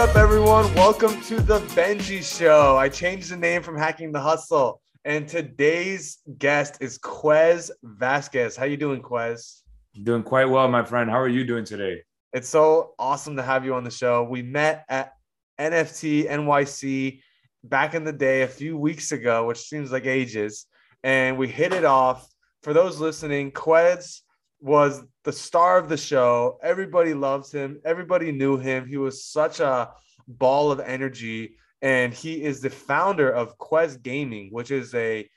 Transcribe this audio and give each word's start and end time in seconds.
up, 0.00 0.16
everyone? 0.16 0.64
Welcome 0.76 1.20
to 1.24 1.42
the 1.42 1.58
Benji 1.76 2.24
Show. 2.24 2.74
I 2.78 2.88
changed 2.88 3.30
the 3.30 3.36
name 3.36 3.62
from 3.62 3.76
Hacking 3.76 4.12
the 4.12 4.18
Hustle, 4.18 4.80
and 5.04 5.28
today's 5.28 6.20
guest 6.38 6.78
is 6.80 6.98
Quez 6.98 7.70
Vasquez. 7.82 8.56
How 8.56 8.64
you 8.64 8.78
doing, 8.78 9.02
Quez? 9.02 9.60
Doing 10.02 10.22
quite 10.22 10.46
well, 10.46 10.66
my 10.68 10.82
friend. 10.82 11.10
How 11.10 11.20
are 11.20 11.28
you 11.28 11.44
doing 11.44 11.66
today? 11.66 12.02
It's 12.32 12.48
so 12.48 12.94
awesome 12.98 13.36
to 13.36 13.42
have 13.42 13.66
you 13.66 13.74
on 13.74 13.84
the 13.84 13.90
show. 13.90 14.22
We 14.22 14.40
met 14.40 14.86
at 14.88 15.12
NFT 15.60 16.30
NYC 16.30 17.20
back 17.64 17.92
in 17.92 18.02
the 18.02 18.12
day 18.12 18.40
a 18.40 18.48
few 18.48 18.78
weeks 18.78 19.12
ago, 19.12 19.44
which 19.44 19.58
seems 19.58 19.92
like 19.92 20.06
ages, 20.06 20.64
and 21.04 21.36
we 21.36 21.46
hit 21.46 21.74
it 21.74 21.84
off. 21.84 22.26
For 22.62 22.72
those 22.72 23.00
listening, 23.00 23.52
Quez 23.52 24.22
was 24.60 25.02
the 25.24 25.32
star 25.32 25.78
of 25.78 25.88
the 25.88 25.96
show. 25.96 26.58
Everybody 26.62 27.14
loves 27.14 27.52
him. 27.52 27.80
Everybody 27.84 28.32
knew 28.32 28.56
him. 28.56 28.86
He 28.86 28.96
was 28.96 29.24
such 29.24 29.60
a 29.60 29.90
ball 30.26 30.72
of 30.72 30.80
energy. 30.80 31.56
And 31.82 32.12
he 32.12 32.42
is 32.42 32.60
the 32.60 32.70
founder 32.70 33.30
of 33.30 33.58
Quez 33.58 34.02
Gaming, 34.02 34.48
which 34.52 34.70
is 34.70 34.94
a 34.94 35.28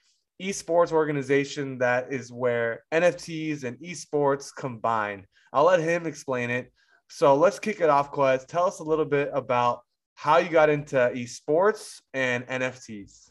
esports 0.41 0.91
organization 0.91 1.77
that 1.77 2.11
is 2.11 2.31
where 2.31 2.83
NFTs 2.91 3.63
and 3.63 3.77
esports 3.77 4.53
combine. 4.55 5.25
I'll 5.51 5.65
let 5.65 5.79
him 5.79 6.05
explain 6.05 6.49
it. 6.49 6.71
So 7.09 7.35
let's 7.35 7.59
kick 7.59 7.79
it 7.79 7.89
off, 7.89 8.11
Quez. 8.11 8.45
Tell 8.47 8.65
us 8.65 8.79
a 8.79 8.83
little 8.83 9.05
bit 9.05 9.29
about 9.33 9.81
how 10.15 10.37
you 10.37 10.49
got 10.49 10.69
into 10.69 10.95
esports 10.95 12.01
and 12.13 12.45
NFTs. 12.47 13.29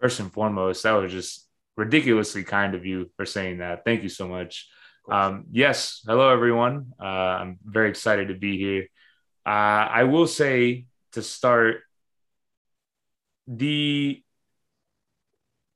First 0.00 0.20
and 0.20 0.32
foremost, 0.32 0.82
that 0.82 0.92
was 0.92 1.12
just 1.12 1.48
ridiculously 1.76 2.44
kind 2.44 2.74
of 2.74 2.84
you 2.84 3.10
for 3.16 3.26
saying 3.26 3.58
that. 3.58 3.84
Thank 3.84 4.02
you 4.02 4.08
so 4.08 4.28
much. 4.28 4.68
Um, 5.08 5.44
yes, 5.50 6.00
hello 6.06 6.30
everyone. 6.30 6.92
Uh, 6.98 7.04
I'm 7.04 7.58
very 7.62 7.90
excited 7.90 8.28
to 8.28 8.34
be 8.34 8.56
here. 8.56 8.86
Uh, 9.44 9.88
I 9.90 10.04
will 10.04 10.26
say 10.26 10.86
to 11.12 11.22
start 11.22 11.82
the. 13.46 14.22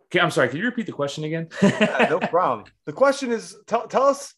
Okay, 0.06 0.20
I'm 0.20 0.30
sorry. 0.30 0.48
Can 0.48 0.58
you 0.58 0.64
repeat 0.64 0.86
the 0.86 0.92
question 0.92 1.24
again? 1.24 1.48
yeah, 1.62 2.06
no 2.08 2.20
problem. 2.20 2.68
The 2.86 2.94
question 2.94 3.30
is: 3.30 3.54
tell, 3.66 3.86
tell 3.86 4.04
us. 4.04 4.34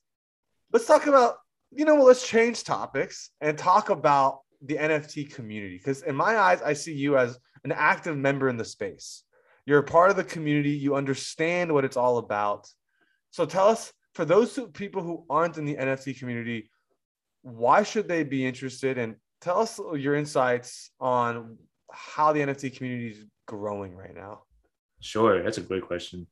Let's 0.72 0.86
talk 0.86 1.06
about. 1.06 1.36
You 1.70 1.84
know, 1.84 2.02
let's 2.02 2.26
change 2.26 2.64
topics 2.64 3.30
and 3.40 3.56
talk 3.56 3.90
about 3.90 4.40
the 4.60 4.74
NFT 4.74 5.32
community 5.32 5.76
because, 5.76 6.02
in 6.02 6.16
my 6.16 6.36
eyes, 6.36 6.62
I 6.62 6.72
see 6.72 6.94
you 6.94 7.16
as 7.16 7.38
an 7.62 7.70
active 7.70 8.16
member 8.16 8.48
in 8.48 8.56
the 8.56 8.64
space. 8.64 9.22
You're 9.66 9.78
a 9.78 9.84
part 9.84 10.10
of 10.10 10.16
the 10.16 10.24
community. 10.24 10.70
You 10.70 10.96
understand 10.96 11.72
what 11.72 11.84
it's 11.84 11.96
all 11.96 12.18
about. 12.18 12.68
So 13.30 13.46
tell 13.46 13.68
us, 13.68 13.92
for 14.20 14.26
those 14.26 14.58
people 14.74 15.02
who 15.02 15.24
aren't 15.30 15.56
in 15.56 15.64
the 15.64 15.76
NFT 15.76 16.18
community, 16.18 16.68
why 17.40 17.82
should 17.82 18.06
they 18.06 18.22
be 18.22 18.44
interested? 18.44 18.98
And 18.98 19.16
tell 19.40 19.60
us 19.60 19.80
your 19.96 20.14
insights 20.14 20.90
on 21.00 21.56
how 21.90 22.30
the 22.34 22.40
NFT 22.40 22.76
community 22.76 23.12
is 23.12 23.24
growing 23.46 23.96
right 23.96 24.14
now. 24.14 24.42
Sure, 25.00 25.42
that's 25.42 25.56
a 25.56 25.62
great 25.62 25.86
question. 25.86 26.26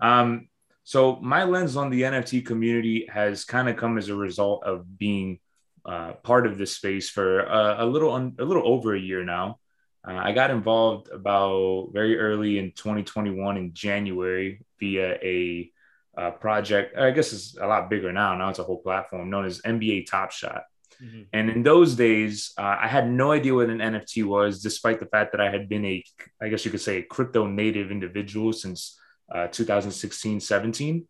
Um, 0.00 0.48
so 0.84 1.16
my 1.16 1.44
lens 1.44 1.76
on 1.76 1.90
the 1.90 2.00
NFT 2.00 2.46
community 2.46 3.06
has 3.12 3.44
kind 3.44 3.68
of 3.68 3.76
come 3.76 3.98
as 3.98 4.08
a 4.08 4.16
result 4.16 4.64
of 4.64 4.96
being 4.96 5.38
uh, 5.84 6.14
part 6.22 6.46
of 6.46 6.56
this 6.56 6.74
space 6.74 7.10
for 7.10 7.40
a, 7.40 7.84
a 7.84 7.84
little 7.84 8.12
un, 8.14 8.36
a 8.38 8.44
little 8.46 8.66
over 8.66 8.94
a 8.94 8.98
year 8.98 9.22
now. 9.22 9.58
Uh, 10.02 10.14
I 10.14 10.32
got 10.32 10.50
involved 10.50 11.10
about 11.10 11.90
very 11.92 12.18
early 12.18 12.58
in 12.58 12.72
2021 12.72 13.58
in 13.58 13.74
January 13.74 14.64
via 14.80 15.18
a, 15.22 15.70
a, 16.16 16.30
project. 16.32 16.96
I 16.96 17.10
guess 17.10 17.32
it's 17.32 17.56
a 17.56 17.66
lot 17.66 17.90
bigger 17.90 18.12
now. 18.12 18.36
Now 18.36 18.50
it's 18.50 18.58
a 18.58 18.64
whole 18.64 18.78
platform 18.78 19.30
known 19.30 19.44
as 19.44 19.60
NBA 19.62 20.06
Top 20.06 20.30
Shot. 20.30 20.62
Mm-hmm. 21.02 21.22
And 21.32 21.50
in 21.50 21.62
those 21.62 21.94
days, 21.96 22.52
uh, 22.58 22.76
I 22.80 22.88
had 22.88 23.10
no 23.10 23.32
idea 23.32 23.54
what 23.54 23.70
an 23.70 23.78
NFT 23.78 24.24
was, 24.24 24.62
despite 24.62 25.00
the 25.00 25.06
fact 25.06 25.32
that 25.32 25.40
I 25.40 25.50
had 25.50 25.68
been 25.68 25.84
a, 25.84 26.04
I 26.40 26.48
guess 26.48 26.64
you 26.64 26.70
could 26.70 26.80
say, 26.80 26.98
a 26.98 27.02
crypto 27.02 27.46
native 27.46 27.90
individual 27.90 28.52
since 28.52 28.98
uh, 29.32 29.48
2016, 29.48 30.40
17. 30.40 31.06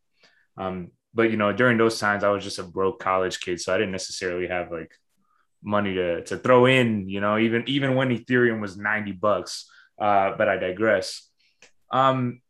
Um, 0.56 0.90
but 1.12 1.30
you 1.30 1.36
know, 1.36 1.52
during 1.52 1.78
those 1.78 1.98
times, 1.98 2.24
I 2.24 2.30
was 2.30 2.42
just 2.42 2.58
a 2.58 2.64
broke 2.64 2.98
college 2.98 3.40
kid, 3.40 3.60
so 3.60 3.74
I 3.74 3.78
didn't 3.78 3.92
necessarily 3.92 4.48
have 4.48 4.72
like 4.72 4.92
money 5.62 5.94
to 5.94 6.22
to 6.24 6.36
throw 6.36 6.66
in, 6.66 7.08
you 7.08 7.20
know, 7.20 7.38
even 7.38 7.64
even 7.66 7.94
when 7.94 8.10
Ethereum 8.10 8.60
was 8.60 8.76
90 8.76 9.12
bucks. 9.12 9.70
Uh, 9.98 10.32
but 10.36 10.48
I 10.48 10.56
digress. 10.56 11.28
Um, 11.90 12.40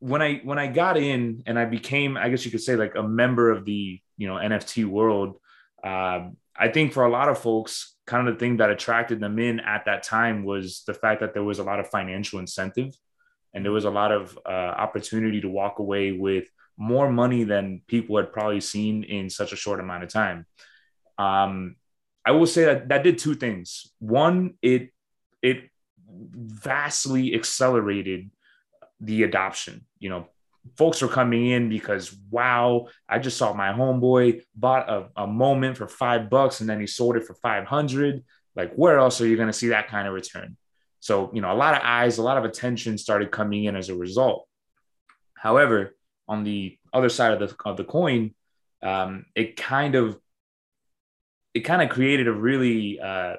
when 0.00 0.22
I 0.22 0.40
when 0.42 0.58
I 0.58 0.66
got 0.66 0.96
in 0.96 1.42
and 1.46 1.58
I 1.58 1.66
became, 1.66 2.16
I 2.16 2.28
guess 2.30 2.44
you 2.44 2.50
could 2.50 2.62
say, 2.62 2.74
like 2.74 2.96
a 2.96 3.02
member 3.02 3.50
of 3.50 3.64
the 3.64 4.00
you 4.16 4.26
know 4.26 4.34
NFT 4.34 4.86
world, 4.86 5.36
uh, 5.84 6.28
I 6.56 6.68
think 6.68 6.92
for 6.92 7.04
a 7.04 7.10
lot 7.10 7.28
of 7.28 7.38
folks, 7.38 7.96
kind 8.06 8.26
of 8.26 8.34
the 8.34 8.40
thing 8.40 8.56
that 8.56 8.70
attracted 8.70 9.20
them 9.20 9.38
in 9.38 9.60
at 9.60 9.84
that 9.84 10.02
time 10.02 10.42
was 10.44 10.82
the 10.86 10.94
fact 10.94 11.20
that 11.20 11.34
there 11.34 11.44
was 11.44 11.58
a 11.58 11.62
lot 11.62 11.80
of 11.80 11.88
financial 11.88 12.38
incentive, 12.38 12.94
and 13.54 13.64
there 13.64 13.72
was 13.72 13.84
a 13.84 13.90
lot 13.90 14.10
of 14.10 14.38
uh, 14.44 14.48
opportunity 14.48 15.40
to 15.42 15.48
walk 15.48 15.78
away 15.78 16.12
with 16.12 16.48
more 16.78 17.12
money 17.12 17.44
than 17.44 17.82
people 17.86 18.16
had 18.16 18.32
probably 18.32 18.60
seen 18.60 19.04
in 19.04 19.28
such 19.28 19.52
a 19.52 19.56
short 19.56 19.80
amount 19.80 20.02
of 20.02 20.08
time. 20.08 20.46
Um, 21.18 21.76
I 22.24 22.30
will 22.30 22.46
say 22.46 22.64
that 22.64 22.88
that 22.88 23.02
did 23.02 23.18
two 23.18 23.34
things. 23.34 23.92
One, 23.98 24.54
it 24.62 24.90
it 25.42 25.70
vastly 26.08 27.34
accelerated 27.34 28.30
the 29.00 29.22
adoption. 29.22 29.86
You 29.98 30.10
know, 30.10 30.28
folks 30.76 31.02
were 31.02 31.08
coming 31.08 31.46
in 31.46 31.68
because 31.68 32.16
wow, 32.30 32.88
I 33.08 33.18
just 33.18 33.36
saw 33.36 33.52
my 33.52 33.72
homeboy 33.72 34.42
bought 34.54 34.88
a, 34.88 35.08
a 35.16 35.26
moment 35.26 35.76
for 35.76 35.88
five 35.88 36.30
bucks 36.30 36.60
and 36.60 36.68
then 36.68 36.80
he 36.80 36.86
sold 36.86 37.16
it 37.16 37.24
for 37.24 37.34
500. 37.34 38.24
Like, 38.56 38.74
where 38.74 38.98
else 38.98 39.20
are 39.20 39.26
you 39.26 39.36
going 39.36 39.48
to 39.48 39.52
see 39.52 39.68
that 39.68 39.88
kind 39.88 40.06
of 40.06 40.14
return? 40.14 40.56
So, 41.00 41.30
you 41.32 41.40
know, 41.40 41.52
a 41.52 41.56
lot 41.56 41.74
of 41.74 41.80
eyes, 41.82 42.18
a 42.18 42.22
lot 42.22 42.36
of 42.36 42.44
attention 42.44 42.98
started 42.98 43.30
coming 43.30 43.64
in 43.64 43.74
as 43.74 43.88
a 43.88 43.96
result. 43.96 44.46
However, 45.34 45.96
on 46.28 46.44
the 46.44 46.78
other 46.92 47.08
side 47.08 47.40
of 47.40 47.48
the, 47.48 47.56
of 47.64 47.76
the 47.76 47.84
coin, 47.84 48.34
um, 48.82 49.24
it 49.34 49.56
kind 49.56 49.94
of 49.94 50.18
it 51.52 51.60
kind 51.60 51.82
of 51.82 51.88
created 51.88 52.28
a 52.28 52.32
really 52.32 53.00
uh, 53.00 53.34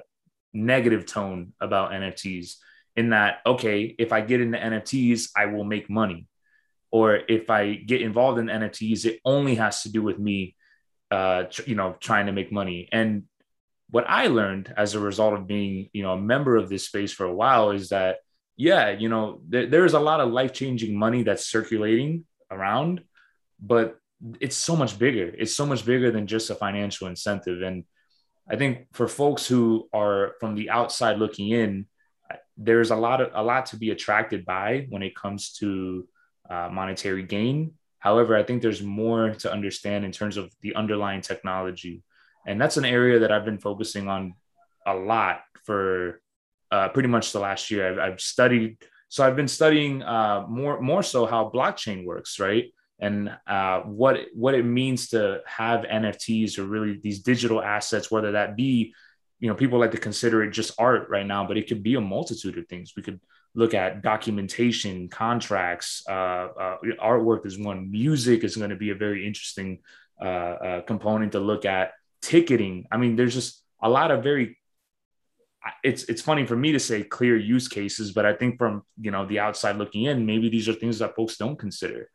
negative 0.52 1.06
tone 1.06 1.52
about 1.60 1.92
NFTs 1.92 2.56
in 2.96 3.10
that, 3.10 3.38
okay, 3.46 3.94
if 3.98 4.12
I 4.12 4.20
get 4.20 4.40
into 4.40 4.58
NFTs, 4.58 5.30
I 5.36 5.46
will 5.46 5.64
make 5.64 5.88
money. 5.88 6.26
Or 6.90 7.16
if 7.16 7.48
I 7.48 7.74
get 7.74 8.02
involved 8.02 8.38
in 8.38 8.46
NFTs, 8.46 9.06
it 9.06 9.20
only 9.24 9.54
has 9.54 9.82
to 9.82 9.90
do 9.90 10.02
with 10.02 10.18
me, 10.18 10.56
uh, 11.10 11.44
tr- 11.44 11.62
you 11.66 11.74
know, 11.74 11.96
trying 12.00 12.26
to 12.26 12.32
make 12.32 12.52
money. 12.52 12.88
And 12.92 13.24
what 13.90 14.04
I 14.08 14.26
learned 14.26 14.72
as 14.76 14.94
a 14.94 15.00
result 15.00 15.34
of 15.34 15.46
being, 15.46 15.88
you 15.92 16.02
know, 16.02 16.12
a 16.12 16.20
member 16.20 16.56
of 16.56 16.68
this 16.68 16.86
space 16.86 17.12
for 17.12 17.24
a 17.24 17.34
while 17.34 17.70
is 17.70 17.90
that, 17.90 18.16
yeah, 18.56 18.90
you 18.90 19.08
know, 19.08 19.40
th- 19.50 19.70
there's 19.70 19.94
a 19.94 20.00
lot 20.00 20.20
of 20.20 20.30
life 20.30 20.52
changing 20.52 20.98
money 20.98 21.22
that's 21.22 21.46
circulating 21.46 22.24
around, 22.50 23.02
but 23.60 23.98
it's 24.40 24.56
so 24.56 24.76
much 24.76 24.98
bigger. 24.98 25.34
It's 25.36 25.54
so 25.54 25.66
much 25.66 25.84
bigger 25.84 26.10
than 26.10 26.26
just 26.26 26.50
a 26.50 26.54
financial 26.54 27.08
incentive. 27.08 27.62
And 27.62 27.84
I 28.48 28.56
think 28.56 28.88
for 28.92 29.08
folks 29.08 29.46
who 29.46 29.88
are 29.92 30.34
from 30.40 30.54
the 30.54 30.70
outside 30.70 31.18
looking 31.18 31.50
in, 31.50 31.86
there's 32.56 32.90
a 32.90 32.96
lot 32.96 33.20
of 33.20 33.30
a 33.34 33.42
lot 33.42 33.66
to 33.66 33.76
be 33.76 33.90
attracted 33.90 34.44
by 34.44 34.86
when 34.90 35.02
it 35.02 35.16
comes 35.16 35.52
to 35.54 36.06
uh, 36.50 36.68
monetary 36.70 37.22
gain. 37.22 37.72
However, 37.98 38.36
I 38.36 38.42
think 38.42 38.62
there's 38.62 38.82
more 38.82 39.30
to 39.36 39.52
understand 39.52 40.04
in 40.04 40.12
terms 40.12 40.36
of 40.36 40.52
the 40.60 40.74
underlying 40.74 41.20
technology, 41.20 42.02
and 42.46 42.60
that's 42.60 42.76
an 42.76 42.84
area 42.84 43.20
that 43.20 43.32
I've 43.32 43.44
been 43.44 43.58
focusing 43.58 44.08
on 44.08 44.34
a 44.86 44.94
lot 44.94 45.42
for 45.64 46.20
uh, 46.70 46.88
pretty 46.88 47.08
much 47.08 47.32
the 47.32 47.38
last 47.38 47.70
year. 47.70 47.92
I've, 47.92 48.12
I've, 48.12 48.20
studied, 48.20 48.78
so 49.08 49.24
I've 49.24 49.36
been 49.36 49.48
studying 49.48 50.02
uh, 50.02 50.46
more 50.48 50.80
more 50.80 51.02
so 51.02 51.26
how 51.26 51.50
blockchain 51.54 52.04
works, 52.04 52.38
right? 52.40 52.72
and 53.02 53.36
uh, 53.48 53.80
what 53.80 54.16
what 54.32 54.54
it 54.54 54.64
means 54.64 55.08
to 55.08 55.40
have 55.44 55.80
NFTs 55.80 56.56
or 56.58 56.64
really 56.64 57.00
these 57.02 57.18
digital 57.18 57.60
assets, 57.60 58.12
whether 58.12 58.32
that 58.32 58.56
be, 58.56 58.94
you 59.42 59.48
know, 59.48 59.54
people 59.54 59.78
like 59.78 59.90
to 59.90 59.98
consider 59.98 60.42
it 60.42 60.52
just 60.52 60.72
art 60.78 61.08
right 61.10 61.26
now, 61.26 61.46
but 61.46 61.58
it 61.58 61.68
could 61.68 61.82
be 61.82 61.96
a 61.96 62.00
multitude 62.00 62.56
of 62.56 62.66
things. 62.68 62.92
We 62.96 63.02
could 63.02 63.20
look 63.54 63.74
at 63.74 64.00
documentation, 64.00 65.08
contracts, 65.08 66.02
uh, 66.08 66.12
uh, 66.12 66.76
artwork 67.02 67.44
is 67.44 67.58
one. 67.58 67.90
Music 67.90 68.44
is 68.44 68.56
going 68.56 68.70
to 68.70 68.76
be 68.76 68.90
a 68.90 68.94
very 68.94 69.26
interesting 69.26 69.80
uh, 70.20 70.24
uh, 70.24 70.80
component 70.82 71.32
to 71.32 71.40
look 71.40 71.64
at. 71.64 71.90
Ticketing. 72.22 72.86
I 72.90 72.96
mean, 72.98 73.16
there's 73.16 73.34
just 73.34 73.62
a 73.82 73.90
lot 73.90 74.12
of 74.12 74.22
very 74.22 74.56
it's 75.82 76.04
it's 76.04 76.22
funny 76.22 76.46
for 76.46 76.56
me 76.56 76.72
to 76.72 76.80
say 76.80 77.02
clear 77.02 77.36
use 77.36 77.66
cases, 77.66 78.12
but 78.12 78.24
I 78.24 78.32
think 78.32 78.58
from 78.58 78.84
you 79.00 79.10
know 79.10 79.26
the 79.26 79.40
outside 79.40 79.76
looking 79.76 80.04
in, 80.04 80.24
maybe 80.24 80.48
these 80.48 80.68
are 80.68 80.72
things 80.72 81.00
that 81.00 81.16
folks 81.16 81.36
don't 81.36 81.58
consider 81.58 82.08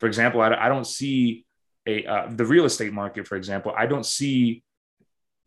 for 0.00 0.06
example, 0.06 0.40
I, 0.40 0.54
I 0.54 0.68
don't 0.68 0.86
see 0.86 1.44
a 1.86 2.04
uh, 2.04 2.28
the 2.30 2.44
real 2.44 2.64
estate 2.64 2.92
market, 2.92 3.26
for 3.26 3.36
example, 3.36 3.72
I 3.76 3.86
don't 3.86 4.06
see 4.06 4.62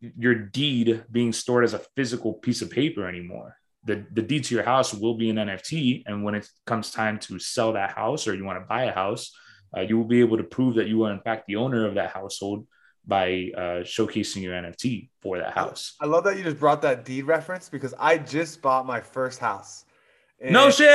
your 0.00 0.34
deed 0.34 1.04
being 1.10 1.32
stored 1.32 1.64
as 1.64 1.74
a 1.74 1.82
physical 1.96 2.34
piece 2.34 2.62
of 2.62 2.70
paper 2.70 3.06
anymore. 3.06 3.56
The, 3.84 4.04
the 4.12 4.22
deed 4.22 4.44
to 4.44 4.54
your 4.54 4.64
house 4.64 4.92
will 4.92 5.14
be 5.14 5.30
an 5.30 5.36
NFT. 5.36 6.04
And 6.06 6.24
when 6.24 6.34
it 6.34 6.48
comes 6.66 6.90
time 6.90 7.18
to 7.20 7.38
sell 7.38 7.72
that 7.72 7.92
house 7.92 8.26
or 8.26 8.34
you 8.34 8.44
want 8.44 8.60
to 8.60 8.66
buy 8.66 8.84
a 8.84 8.92
house, 8.92 9.32
uh, 9.76 9.80
you 9.82 9.96
will 9.96 10.04
be 10.04 10.20
able 10.20 10.36
to 10.36 10.42
prove 10.42 10.74
that 10.76 10.88
you 10.88 11.04
are, 11.04 11.12
in 11.12 11.20
fact, 11.20 11.46
the 11.46 11.56
owner 11.56 11.86
of 11.86 11.94
that 11.94 12.10
household 12.10 12.66
by 13.06 13.50
uh, 13.56 13.60
showcasing 13.82 14.42
your 14.42 14.54
NFT 14.54 15.08
for 15.22 15.38
that 15.38 15.54
house. 15.54 15.96
I 16.00 16.06
love 16.06 16.24
that 16.24 16.36
you 16.36 16.44
just 16.44 16.58
brought 16.58 16.82
that 16.82 17.04
deed 17.04 17.24
reference 17.24 17.68
because 17.68 17.94
I 17.98 18.18
just 18.18 18.60
bought 18.60 18.86
my 18.86 19.00
first 19.00 19.38
house. 19.38 19.84
And, 20.40 20.52
no 20.52 20.70
shit! 20.70 20.88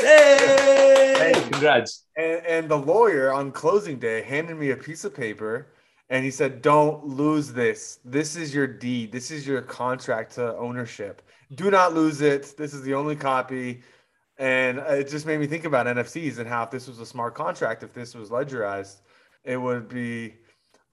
Hey! 0.00 1.32
hey! 1.32 1.48
Congrats. 1.50 2.06
And, 2.16 2.46
and 2.46 2.68
the 2.68 2.76
lawyer 2.76 3.32
on 3.32 3.50
closing 3.52 3.98
day 3.98 4.22
handed 4.22 4.56
me 4.56 4.70
a 4.70 4.76
piece 4.76 5.04
of 5.04 5.14
paper 5.14 5.68
and 6.10 6.24
he 6.24 6.30
said, 6.30 6.62
Don't 6.62 7.04
lose 7.04 7.52
this. 7.52 8.00
This 8.04 8.36
is 8.36 8.54
your 8.54 8.66
deed. 8.66 9.12
This 9.12 9.30
is 9.30 9.46
your 9.46 9.62
contract 9.62 10.34
to 10.34 10.56
ownership. 10.56 11.22
Do 11.54 11.70
not 11.70 11.94
lose 11.94 12.20
it. 12.20 12.56
This 12.56 12.74
is 12.74 12.82
the 12.82 12.94
only 12.94 13.16
copy. 13.16 13.82
And 14.38 14.78
it 14.78 15.08
just 15.08 15.26
made 15.26 15.40
me 15.40 15.46
think 15.46 15.64
about 15.64 15.86
NFTs 15.86 16.38
and 16.38 16.48
how 16.48 16.62
if 16.62 16.70
this 16.70 16.86
was 16.86 17.00
a 17.00 17.06
smart 17.06 17.34
contract, 17.34 17.82
if 17.82 17.92
this 17.92 18.14
was 18.14 18.30
ledgerized, 18.30 19.00
it 19.44 19.56
would 19.56 19.88
be 19.88 20.34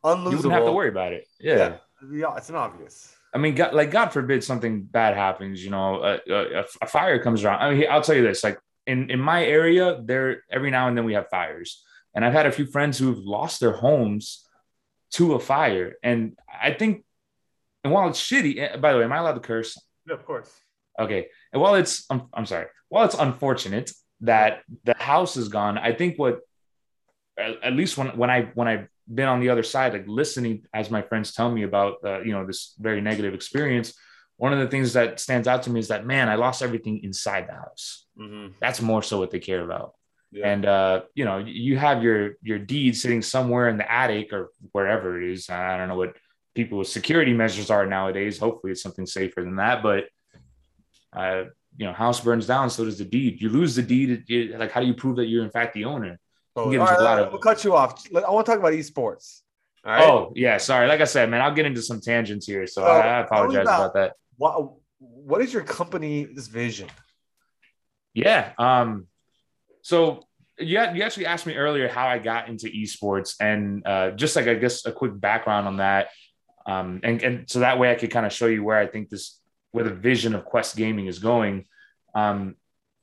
unlosable. 0.03 0.31
You 0.31 0.38
wouldn't 0.38 0.53
have 0.53 0.65
to 0.65 0.71
worry 0.71 0.89
about 0.89 1.13
it. 1.13 1.27
Yeah. 1.39 1.77
Yeah, 2.11 2.35
it's 2.35 2.50
an 2.50 2.56
obvious. 2.56 3.15
I 3.33 3.38
mean, 3.38 3.56
God, 3.56 3.73
like 3.73 3.91
God 3.91 4.09
forbid 4.09 4.44
something 4.44 4.83
bad 4.83 5.15
happens, 5.15 5.63
you 5.63 5.69
know, 5.69 6.01
a, 6.03 6.19
a, 6.31 6.65
a, 6.81 6.88
fire 6.88 7.21
comes 7.21 7.44
around. 7.44 7.61
I 7.61 7.73
mean, 7.73 7.85
I'll 7.89 8.01
tell 8.01 8.15
you 8.15 8.23
this: 8.23 8.44
like 8.44 8.57
in 8.88 9.09
in 9.09 9.19
my 9.19 9.44
area, 9.44 10.01
there 10.03 10.44
every 10.50 10.71
now 10.71 10.88
and 10.88 10.97
then 10.97 11.03
we 11.03 11.13
have 11.13 11.27
fires, 11.29 11.83
and 12.13 12.23
I've 12.23 12.33
had 12.33 12.45
a 12.45 12.51
few 12.51 12.65
friends 12.65 12.97
who've 12.97 13.18
lost 13.18 13.59
their 13.59 13.73
homes 13.73 14.44
to 15.15 15.33
a 15.33 15.39
fire, 15.39 15.95
and 16.03 16.38
I 16.47 16.71
think, 16.71 17.03
and 17.83 17.94
while 17.94 18.07
it's 18.09 18.19
shitty, 18.19 18.59
eh, 18.59 18.77
by 18.77 18.91
the 18.91 19.00
way, 19.00 19.06
am 19.06 19.13
I 19.13 19.17
allowed 19.17 19.33
to 19.33 19.39
curse? 19.41 19.77
Yeah, 20.07 20.15
of 20.15 20.25
course. 20.25 20.51
Okay, 21.00 21.27
and 21.51 21.62
while 21.62 21.75
it's, 21.75 22.06
I'm, 22.09 22.23
I'm 22.33 22.45
sorry, 22.45 22.67
while 22.89 23.06
it's 23.06 23.15
unfortunate 23.15 23.91
that 24.21 24.63
the 24.83 24.95
house 24.95 25.38
is 25.38 25.50
gone, 25.50 25.77
I 25.77 25.94
think 25.94 26.17
what, 26.17 26.39
at, 27.38 27.63
at 27.63 27.73
least 27.73 27.97
when 27.97 28.07
when 28.17 28.29
I 28.29 28.51
when 28.53 28.67
I've 28.67 28.88
been 29.13 29.27
on 29.27 29.39
the 29.39 29.50
other 29.50 29.63
side, 29.63 29.94
like 29.94 30.06
listening 30.07 30.65
as 30.73 30.89
my 30.89 31.01
friends 31.01 31.33
tell 31.33 31.51
me 31.51 31.63
about, 31.63 31.97
uh, 32.03 32.21
you 32.21 32.31
know, 32.31 32.45
this 32.45 32.73
very 32.79 33.01
negative 33.01 33.33
experience. 33.33 33.94
One 34.38 34.51
of 34.51 34.59
the 34.59 34.68
things 34.68 34.94
that 34.94 35.19
stands 35.19 35.47
out 35.47 35.63
to 35.63 35.69
me 35.69 35.79
is 35.79 35.88
that 35.89 36.06
man, 36.06 36.27
I 36.27 36.35
lost 36.35 36.61
everything 36.61 37.03
inside 37.03 37.47
the 37.47 37.53
house. 37.53 38.06
Mm-hmm. 38.19 38.53
That's 38.59 38.81
more 38.81 39.03
so 39.03 39.19
what 39.19 39.31
they 39.31 39.39
care 39.39 39.63
about. 39.63 39.94
Yeah. 40.31 40.51
And 40.51 40.66
uh, 40.66 41.01
you 41.13 41.25
know, 41.25 41.38
you 41.38 41.77
have 41.77 42.04
your 42.04 42.33
your 42.42 42.60
deed 42.60 42.98
sitting 42.98 43.22
somewhere 43.22 43.69
in 43.69 43.77
the 43.77 43.89
attic 43.89 44.33
or 44.33 44.50
wherever 44.72 45.22
it 45.22 45.31
is. 45.31 45.50
I 45.50 45.77
don't 45.77 45.88
know 45.88 45.95
what 45.95 46.18
people's 46.56 46.92
security 46.92 47.33
measures 47.33 47.69
are 47.69 47.86
nowadays. 47.86 48.38
Hopefully, 48.38 48.72
it's 48.72 48.81
something 48.81 49.06
safer 49.06 49.42
than 49.42 49.57
that. 49.57 49.81
But 49.81 50.06
uh, 51.13 51.45
you 51.77 51.86
know, 51.86 51.94
house 51.94 52.19
burns 52.19 52.48
down, 52.48 52.69
so 52.69 52.86
does 52.86 52.98
the 52.98 53.06
deed. 53.06 53.42
You 53.42 53.50
lose 53.50 53.75
the 53.75 53.81
deed. 53.81 54.25
It, 54.27 54.60
like, 54.60 54.72
how 54.72 54.81
do 54.81 54.88
you 54.88 54.94
prove 54.94 55.18
that 55.18 55.27
you're 55.27 55.44
in 55.44 55.51
fact 55.51 55.74
the 55.74 55.86
owner? 55.86 56.19
All 56.56 56.71
right, 56.71 57.19
of, 57.19 57.31
we'll 57.31 57.42
cut 57.42 57.63
you 57.66 57.75
off. 57.75 58.06
I 58.16 58.30
want 58.31 58.45
to 58.45 58.51
talk 58.51 58.60
about 58.60 58.71
esports. 58.71 59.42
Oh 59.86 60.31
yeah, 60.36 60.57
sorry. 60.57 60.88
Like 60.88 61.01
I 61.01 61.06
said, 61.06 61.30
man, 61.30 61.42
I'll 61.42 61.54
get 61.54 61.66
into 61.66 61.81
some 61.81 62.01
tangents 62.01 62.48
here, 62.48 62.66
so, 62.66 62.81
so 62.81 62.88
I, 62.88 63.00
I, 63.00 63.19
apologize 63.19 63.63
about, 63.63 63.80
about, 63.80 63.94
that. 63.94 64.13
What 64.38 64.74
What 65.00 65.42
is 65.42 65.54
your 65.54 65.63
company's 65.63 66.48
vision? 66.48 66.89
Yeah. 68.13 68.54
Um. 68.57 69.07
So 69.85 70.23
you 70.57 70.79
you 70.95 71.03
actually 71.03 71.27
asked 71.27 71.45
me 71.45 71.53
earlier 71.53 71.87
how 71.87 72.07
I 72.07 72.17
got 72.17 72.49
into 72.49 72.69
esports, 72.69 73.35
and 73.39 73.85
uh, 73.85 74.11
just 74.11 74.35
like 74.35 74.47
I 74.47 74.55
guess 74.55 74.83
a 74.87 74.91
quick 74.91 75.11
background 75.19 75.67
on 75.67 75.77
that, 75.77 76.07
um, 76.65 77.01
and 77.03 77.21
and 77.21 77.47
so 77.47 77.59
that 77.59 77.77
way 77.77 77.91
I 77.91 77.95
could 77.95 78.09
kind 78.09 78.25
of 78.25 78.33
show 78.33 78.47
you 78.47 78.63
where 78.63 78.79
I 78.79 78.87
think 78.87 79.09
this 79.09 79.39
where 79.73 79.83
the 79.83 79.93
vision 79.93 80.33
of 80.33 80.43
Quest 80.43 80.75
Gaming 80.75 81.05
is 81.05 81.19
going. 81.19 81.65
Um, 82.15 82.55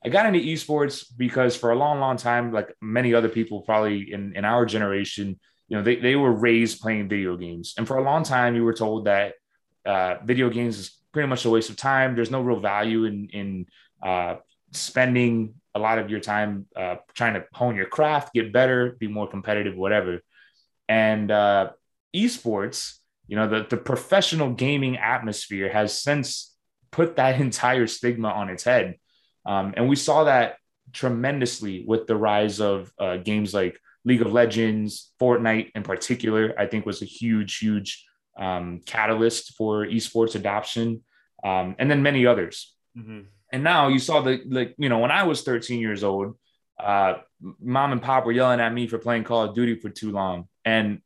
I 0.05 0.08
got 0.08 0.26
into 0.26 0.40
esports 0.40 1.05
because 1.17 1.55
for 1.55 1.70
a 1.70 1.76
long, 1.76 2.00
long 2.00 2.17
time, 2.17 2.50
like 2.50 2.75
many 2.81 3.14
other 3.14 3.29
people 3.29 3.61
probably 3.61 4.12
in, 4.12 4.34
in 4.34 4.44
our 4.44 4.67
generation, 4.67 5.38
you 5.69 5.76
know, 5.76 5.84
they, 5.84 5.96
they 5.96 6.17
were 6.17 6.32
raised 6.32 6.81
playing 6.81 7.08
video 7.08 7.37
games. 7.37 7.75
And 7.79 7.87
for 7.87 7.99
a 7.99 8.02
long 8.02 8.25
time, 8.25 8.56
you 8.56 8.64
were 8.64 8.75
told 8.75 9.05
that 9.05 9.34
uh, 9.87 10.17
video 10.25 10.49
games 10.50 10.79
is 10.79 10.99
pretty 11.12 11.29
much 11.29 11.44
a 11.44 11.50
waste 11.50 11.70
of 11.70 11.76
time. 11.76 12.17
There's 12.17 12.31
no 12.32 12.40
real 12.40 12.58
value 12.58 13.05
in, 13.05 13.29
in 13.29 13.67
uh, 14.02 14.37
spending 14.73 15.55
a 15.75 15.79
lot 15.79 15.99
of 15.99 16.11
your 16.11 16.21
time 16.21 16.67
uh, 16.77 16.97
trying 17.15 17.35
to 17.35 17.45
hone 17.53 17.77
your 17.77 17.87
craft, 17.87 18.35
get 18.35 18.53
better, 18.53 18.97
be 18.99 19.09
more 19.09 19.29
competitive, 19.29 19.77
whatever. 19.77 20.21
And 20.89 21.31
uh, 21.31 21.71
esports, 22.15 22.99
you 23.27 23.37
know, 23.37 23.49
the, 23.49 23.67
the 23.69 23.77
professional 23.77 24.53
gaming 24.53 24.99
atmosphere 24.99 25.71
has 25.71 25.99
since 25.99 26.55
put 26.91 27.17
that 27.17 27.41
entire 27.49 27.87
stigma 27.87 28.29
on 28.29 28.51
its 28.51 28.65
head 28.65 28.97
um, 29.45 29.75
and 29.77 29.89
we 29.89 29.97
saw 29.97 30.25
that 30.25 30.57
tremendously 30.93 31.85
with 31.87 32.07
the 32.07 32.17
rise 32.17 32.61
of 32.61 32.93
uh, 32.99 33.17
games 33.17 33.55
like 33.55 33.79
League 34.05 34.23
of 34.23 34.33
Legends, 34.33 35.13
Fortnite 35.21 35.71
in 35.75 35.83
particular, 35.83 36.55
I 36.59 36.67
think 36.67 36.87
was 36.87 37.03
a 37.03 37.07
huge, 37.07 37.59
huge 37.59 38.05
um, 38.39 38.81
catalyst 38.85 39.55
for 39.57 39.87
esports 39.87 40.35
adoption, 40.35 41.03
um, 41.45 41.77
and 41.79 41.91
then 41.91 42.03
many 42.03 42.27
others. 42.27 42.75
Mm-hmm. 42.97 43.21
And 43.53 43.63
now 43.63 43.89
you 43.89 43.99
saw 43.99 44.23
the, 44.23 44.43
like, 44.49 44.75
you 44.79 44.89
know, 44.89 44.99
when 44.99 45.11
I 45.11 45.25
was 45.25 45.43
13 45.43 45.81
years 45.81 46.03
old, 46.03 46.37
uh, 46.81 47.15
mom 47.61 47.93
and 47.93 48.03
pop 48.03 48.25
were 48.25 48.33
yelling 48.33 48.61
at 48.61 48.73
me 48.73 48.87
for 48.87 48.99
playing 48.99 49.25
Call 49.25 49.45
of 49.45 49.55
Duty 49.55 49.77
for 49.77 49.91
too 49.91 50.11
long. 50.11 50.49
And 50.65 51.01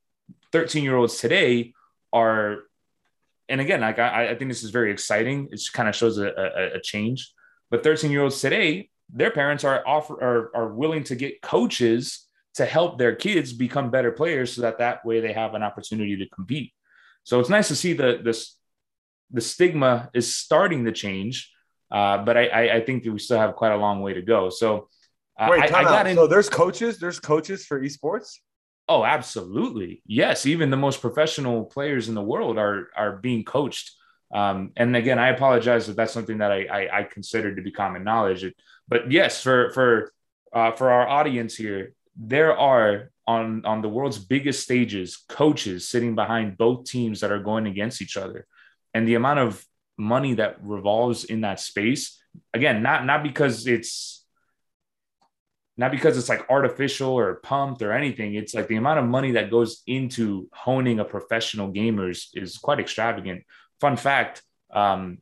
13 0.53 0.85
year 0.85 0.97
olds 0.97 1.19
today 1.19 1.75
are, 2.13 2.59
and 3.49 3.61
again, 3.61 3.81
like 3.81 3.99
I, 3.99 4.31
I 4.31 4.35
think 4.37 4.51
this 4.51 4.63
is 4.63 4.71
very 4.71 4.91
exciting. 4.91 5.49
It 5.53 5.61
kind 5.73 5.89
of 5.89 5.95
shows 5.95 6.19
a, 6.19 6.29
a, 6.29 6.77
a 6.77 6.81
change. 6.81 7.33
But 7.71 7.83
13 7.83 8.11
year 8.11 8.23
olds 8.23 8.41
today, 8.41 8.91
their 9.13 9.31
parents 9.31 9.65
are 9.65 9.87
offer 9.87 10.15
are, 10.15 10.51
are 10.55 10.69
willing 10.73 11.05
to 11.05 11.15
get 11.15 11.43
coaches 11.43 12.27
to 12.55 12.65
help 12.65 12.99
their 12.99 13.15
kids 13.15 13.53
become 13.53 13.91
better 13.91 14.11
players 14.11 14.53
so 14.53 14.63
that 14.63 14.79
that 14.79 15.05
way 15.05 15.21
they 15.21 15.33
have 15.33 15.55
an 15.55 15.63
opportunity 15.63 16.17
to 16.17 16.29
compete. 16.29 16.73
So 17.23 17.39
it's 17.39 17.51
nice 17.51 17.69
to 17.69 17.77
see 17.77 17.93
the 17.93 18.21
this 18.23 18.57
the 19.31 19.41
stigma 19.41 20.11
is 20.15 20.35
starting 20.35 20.85
to 20.85 20.93
change, 20.93 21.53
uh, 21.91 22.19
but 22.25 22.37
I, 22.37 22.47
I, 22.47 22.75
I 22.77 22.81
think 22.85 23.05
that 23.05 23.13
we 23.13 23.19
still 23.19 23.39
have 23.39 23.55
quite 23.57 23.73
a 23.73 23.77
long 23.77 24.01
way 24.03 24.15
to 24.15 24.23
go. 24.23 24.51
So 24.51 24.89
uh, 25.39 25.49
Wait, 25.51 25.73
I, 25.73 25.81
I 25.81 25.83
got 25.85 26.07
in. 26.07 26.17
So 26.17 26.27
there's 26.27 26.49
coaches. 26.49 26.99
There's 26.99 27.21
coaches 27.21 27.67
for 27.67 27.81
esports. 27.81 28.39
Oh, 28.89 29.05
absolutely. 29.05 30.03
Yes, 30.07 30.47
even 30.47 30.71
the 30.71 30.77
most 30.77 31.01
professional 31.01 31.65
players 31.65 32.09
in 32.09 32.15
the 32.15 32.23
world 32.23 32.57
are 32.59 32.89
are 32.97 33.17
being 33.17 33.45
coached 33.45 33.93
um, 34.35 34.73
and 34.77 34.97
again, 34.97 35.19
I 35.19 35.29
apologize 35.29 35.89
if 35.89 35.97
that's 35.97 36.13
something 36.13 36.39
that 36.39 36.51
I, 36.51 36.65
I, 36.65 36.99
I 36.99 37.03
consider 37.05 37.55
to 37.55 37.63
be 37.63 37.71
common 37.71 38.05
knowledge. 38.05 38.45
But 38.89 39.11
yes, 39.11 39.43
for 39.43 39.71
for 39.73 40.13
uh, 40.53 40.73
for 40.73 40.91
our 40.91 41.09
audience 41.09 41.55
here, 41.55 41.93
there 42.17 42.57
are 42.57 43.11
on 43.27 43.65
on 43.65 43.83
the 43.83 43.89
world's 43.89 44.19
biggest 44.19 44.63
stages 44.63 45.17
coaches 45.29 45.89
sitting 45.89 46.15
behind 46.15 46.59
both 46.59 46.85
teams 46.85 47.21
that 47.21 47.33
are 47.33 47.43
going 47.43 47.67
against 47.67 48.03
each 48.03 48.17
other, 48.17 48.47
and 48.95 49.07
the 49.07 49.15
amount 49.15 49.41
of 49.41 49.65
money 49.97 50.35
that 50.35 50.57
revolves 50.63 51.25
in 51.25 51.43
that 51.43 51.61
space. 51.61 52.21
Again, 52.53 52.83
not 52.83 53.05
not 53.05 53.23
because 53.23 53.67
it's 53.67 54.25
not 55.79 55.91
because 55.91 56.17
it's 56.17 56.29
like 56.29 56.49
artificial 56.49 57.11
or 57.11 57.37
pumped 57.37 57.83
or 57.83 57.93
anything. 57.93 58.35
It's 58.35 58.55
like 58.55 58.67
the 58.67 58.77
amount 58.77 58.99
of 58.99 59.05
money 59.05 59.33
that 59.33 59.51
goes 59.51 59.83
into 59.87 60.49
honing 60.53 61.01
a 61.01 61.05
professional 61.05 61.71
gamers 61.73 62.29
is 62.35 62.57
quite 62.57 62.81
extravagant 62.81 63.43
fun 63.81 63.97
fact 63.97 64.43
um, 64.73 65.19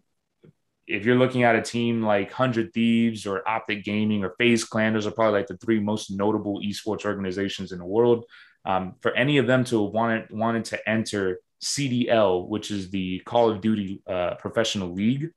if 0.87 1.05
you're 1.05 1.17
looking 1.17 1.45
at 1.45 1.57
a 1.57 1.63
team 1.63 2.03
like 2.03 2.29
100 2.29 2.73
Thieves 2.73 3.27
or 3.27 3.47
Optic 3.49 3.85
Gaming 3.85 4.23
or 4.23 4.35
FaZe 4.39 4.65
Clan, 4.65 4.93
those 4.93 5.07
are 5.07 5.13
probably 5.13 5.41
like 5.41 5.47
the 5.47 5.57
three 5.57 5.81
most 5.81 6.11
notable 6.11 6.61
esports 6.61 7.07
organizations 7.07 7.73
in 7.73 7.79
the 7.79 7.87
world. 7.87 8.25
Um, 8.67 8.95
for 9.01 9.13
any 9.15 9.39
of 9.39 9.47
them 9.47 9.65
to 9.65 9.85
have 9.85 9.95
wanted, 9.95 10.31
wanted 10.31 10.67
to 10.67 10.89
enter 10.89 11.39
CDL, 11.65 12.47
which 12.47 12.71
is 12.71 12.91
the 12.91 13.21
Call 13.21 13.51
of 13.51 13.61
Duty 13.61 14.03
uh, 14.07 14.35
Professional 14.35 14.93
League, 14.93 15.31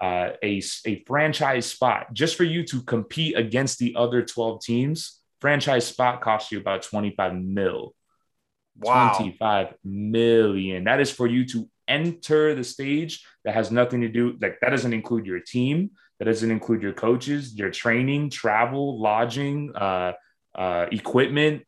uh, 0.00 0.30
a, 0.42 0.62
a 0.86 1.04
franchise 1.06 1.66
spot 1.66 2.12
just 2.12 2.36
for 2.36 2.44
you 2.44 2.64
to 2.66 2.82
compete 2.82 3.36
against 3.36 3.78
the 3.78 3.94
other 3.96 4.22
12 4.22 4.62
teams. 4.62 5.20
Franchise 5.40 5.86
spot 5.86 6.20
costs 6.20 6.50
you 6.50 6.58
about 6.58 6.82
25 6.82 7.34
mil. 7.34 7.94
Wow. 8.78 9.12
25 9.16 9.74
million. 9.84 10.84
That 10.84 11.00
is 11.00 11.10
for 11.10 11.26
you 11.26 11.44
to 11.48 11.68
enter 11.88 12.54
the 12.54 12.64
stage 12.64 13.24
that 13.44 13.54
has 13.54 13.70
nothing 13.70 14.00
to 14.00 14.08
do 14.08 14.38
like 14.40 14.58
that 14.60 14.70
doesn't 14.70 14.92
include 14.92 15.26
your 15.26 15.40
team 15.40 15.90
that 16.18 16.26
doesn't 16.26 16.50
include 16.50 16.80
your 16.80 16.92
coaches 16.92 17.54
your 17.54 17.70
training 17.70 18.30
travel 18.30 19.00
lodging 19.00 19.72
uh, 19.74 20.12
uh, 20.54 20.86
equipment 20.92 21.62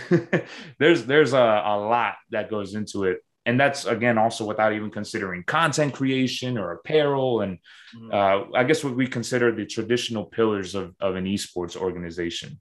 there's 0.78 1.04
there's 1.06 1.32
a, 1.32 1.36
a 1.36 1.76
lot 1.76 2.14
that 2.30 2.50
goes 2.50 2.74
into 2.74 3.04
it 3.04 3.22
and 3.44 3.58
that's 3.58 3.84
again 3.84 4.18
also 4.18 4.44
without 4.44 4.72
even 4.72 4.90
considering 4.90 5.42
content 5.44 5.92
creation 5.92 6.56
or 6.56 6.72
apparel 6.72 7.42
and 7.42 7.58
mm-hmm. 7.94 8.10
uh, 8.12 8.58
i 8.58 8.64
guess 8.64 8.82
what 8.82 8.96
we 8.96 9.06
consider 9.06 9.52
the 9.52 9.66
traditional 9.66 10.24
pillars 10.24 10.74
of, 10.74 10.94
of 11.00 11.16
an 11.16 11.24
esports 11.24 11.76
organization 11.76 12.58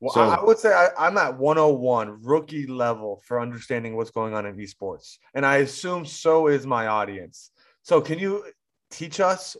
well, 0.00 0.14
so, 0.14 0.22
I 0.22 0.42
would 0.42 0.58
say 0.58 0.72
I, 0.72 1.08
am 1.08 1.18
at 1.18 1.36
101 1.36 2.22
rookie 2.22 2.66
level 2.66 3.20
for 3.26 3.38
understanding 3.38 3.96
what's 3.96 4.10
going 4.10 4.32
on 4.32 4.46
in 4.46 4.56
esports, 4.56 5.18
and 5.34 5.44
I 5.44 5.58
assume 5.58 6.06
so 6.06 6.46
is 6.46 6.66
my 6.66 6.86
audience. 6.86 7.50
So, 7.82 8.00
can 8.00 8.18
you 8.18 8.46
teach 8.90 9.20
us 9.20 9.58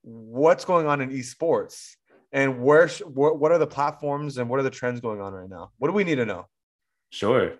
what's 0.00 0.64
going 0.64 0.86
on 0.86 1.02
in 1.02 1.10
esports 1.10 1.96
and 2.32 2.62
where 2.62 2.88
what, 2.88 3.38
what 3.38 3.52
are 3.52 3.58
the 3.58 3.66
platforms 3.66 4.38
and 4.38 4.48
what 4.48 4.60
are 4.60 4.62
the 4.62 4.70
trends 4.70 5.00
going 5.00 5.20
on 5.20 5.34
right 5.34 5.48
now? 5.48 5.72
What 5.76 5.88
do 5.88 5.94
we 5.94 6.04
need 6.04 6.16
to 6.16 6.26
know? 6.26 6.46
Sure. 7.12 7.54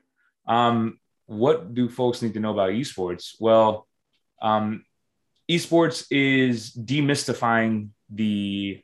Um, 0.48 0.98
what 1.26 1.74
do 1.74 1.88
folks 1.88 2.22
need 2.22 2.34
to 2.34 2.40
know 2.40 2.52
about 2.52 2.70
esports? 2.70 3.36
Well, 3.38 3.86
um, 4.40 4.84
esports 5.48 6.06
is 6.10 6.72
demystifying 6.72 7.90
the 8.10 8.82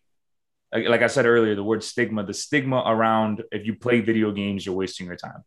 like 0.72 1.00
I 1.00 1.06
said 1.06 1.24
earlier, 1.24 1.54
the 1.54 1.64
word 1.64 1.82
stigma, 1.82 2.24
the 2.24 2.34
stigma 2.34 2.82
around 2.84 3.42
if 3.50 3.64
you 3.64 3.74
play 3.74 4.00
video 4.00 4.30
games, 4.32 4.66
you're 4.66 4.74
wasting 4.74 5.06
your 5.06 5.16
time. 5.16 5.42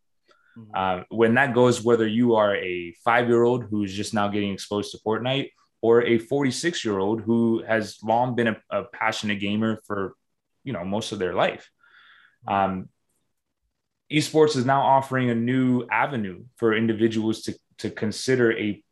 Mm-hmm. 0.58 0.72
Uh, 0.74 1.04
when 1.10 1.36
that 1.36 1.54
goes, 1.54 1.84
whether 1.84 2.08
you 2.08 2.36
are 2.36 2.56
a 2.56 2.94
five 3.06 3.28
year 3.28 3.44
old 3.44 3.66
who's 3.66 3.94
just 3.94 4.16
now 4.16 4.28
getting 4.28 4.52
exposed 4.52 4.92
to 4.92 4.98
Fortnite 5.06 5.52
or 5.82 6.04
a 6.04 6.18
46 6.18 6.84
year 6.84 6.98
old 6.98 7.22
who 7.22 7.64
has 7.64 8.00
long 8.04 8.36
been 8.36 8.48
a, 8.48 8.58
a, 8.72 8.84
passionate 8.86 9.40
gamer 9.40 9.80
for, 9.86 10.16
you 10.64 10.74
know, 10.74 10.84
most 10.84 11.12
of 11.12 11.20
their 11.20 11.34
life. 11.34 11.70
Um, 12.48 12.90
esports 14.12 14.56
is 14.56 14.66
now 14.66 14.82
offering 14.82 15.30
a 15.30 15.36
new 15.36 15.86
avenue 15.90 16.44
for 16.58 16.76
individuals 16.76 17.42
to, 17.44 17.56
to 17.80 17.90
consider 17.90 18.52
a, 18.58 18.84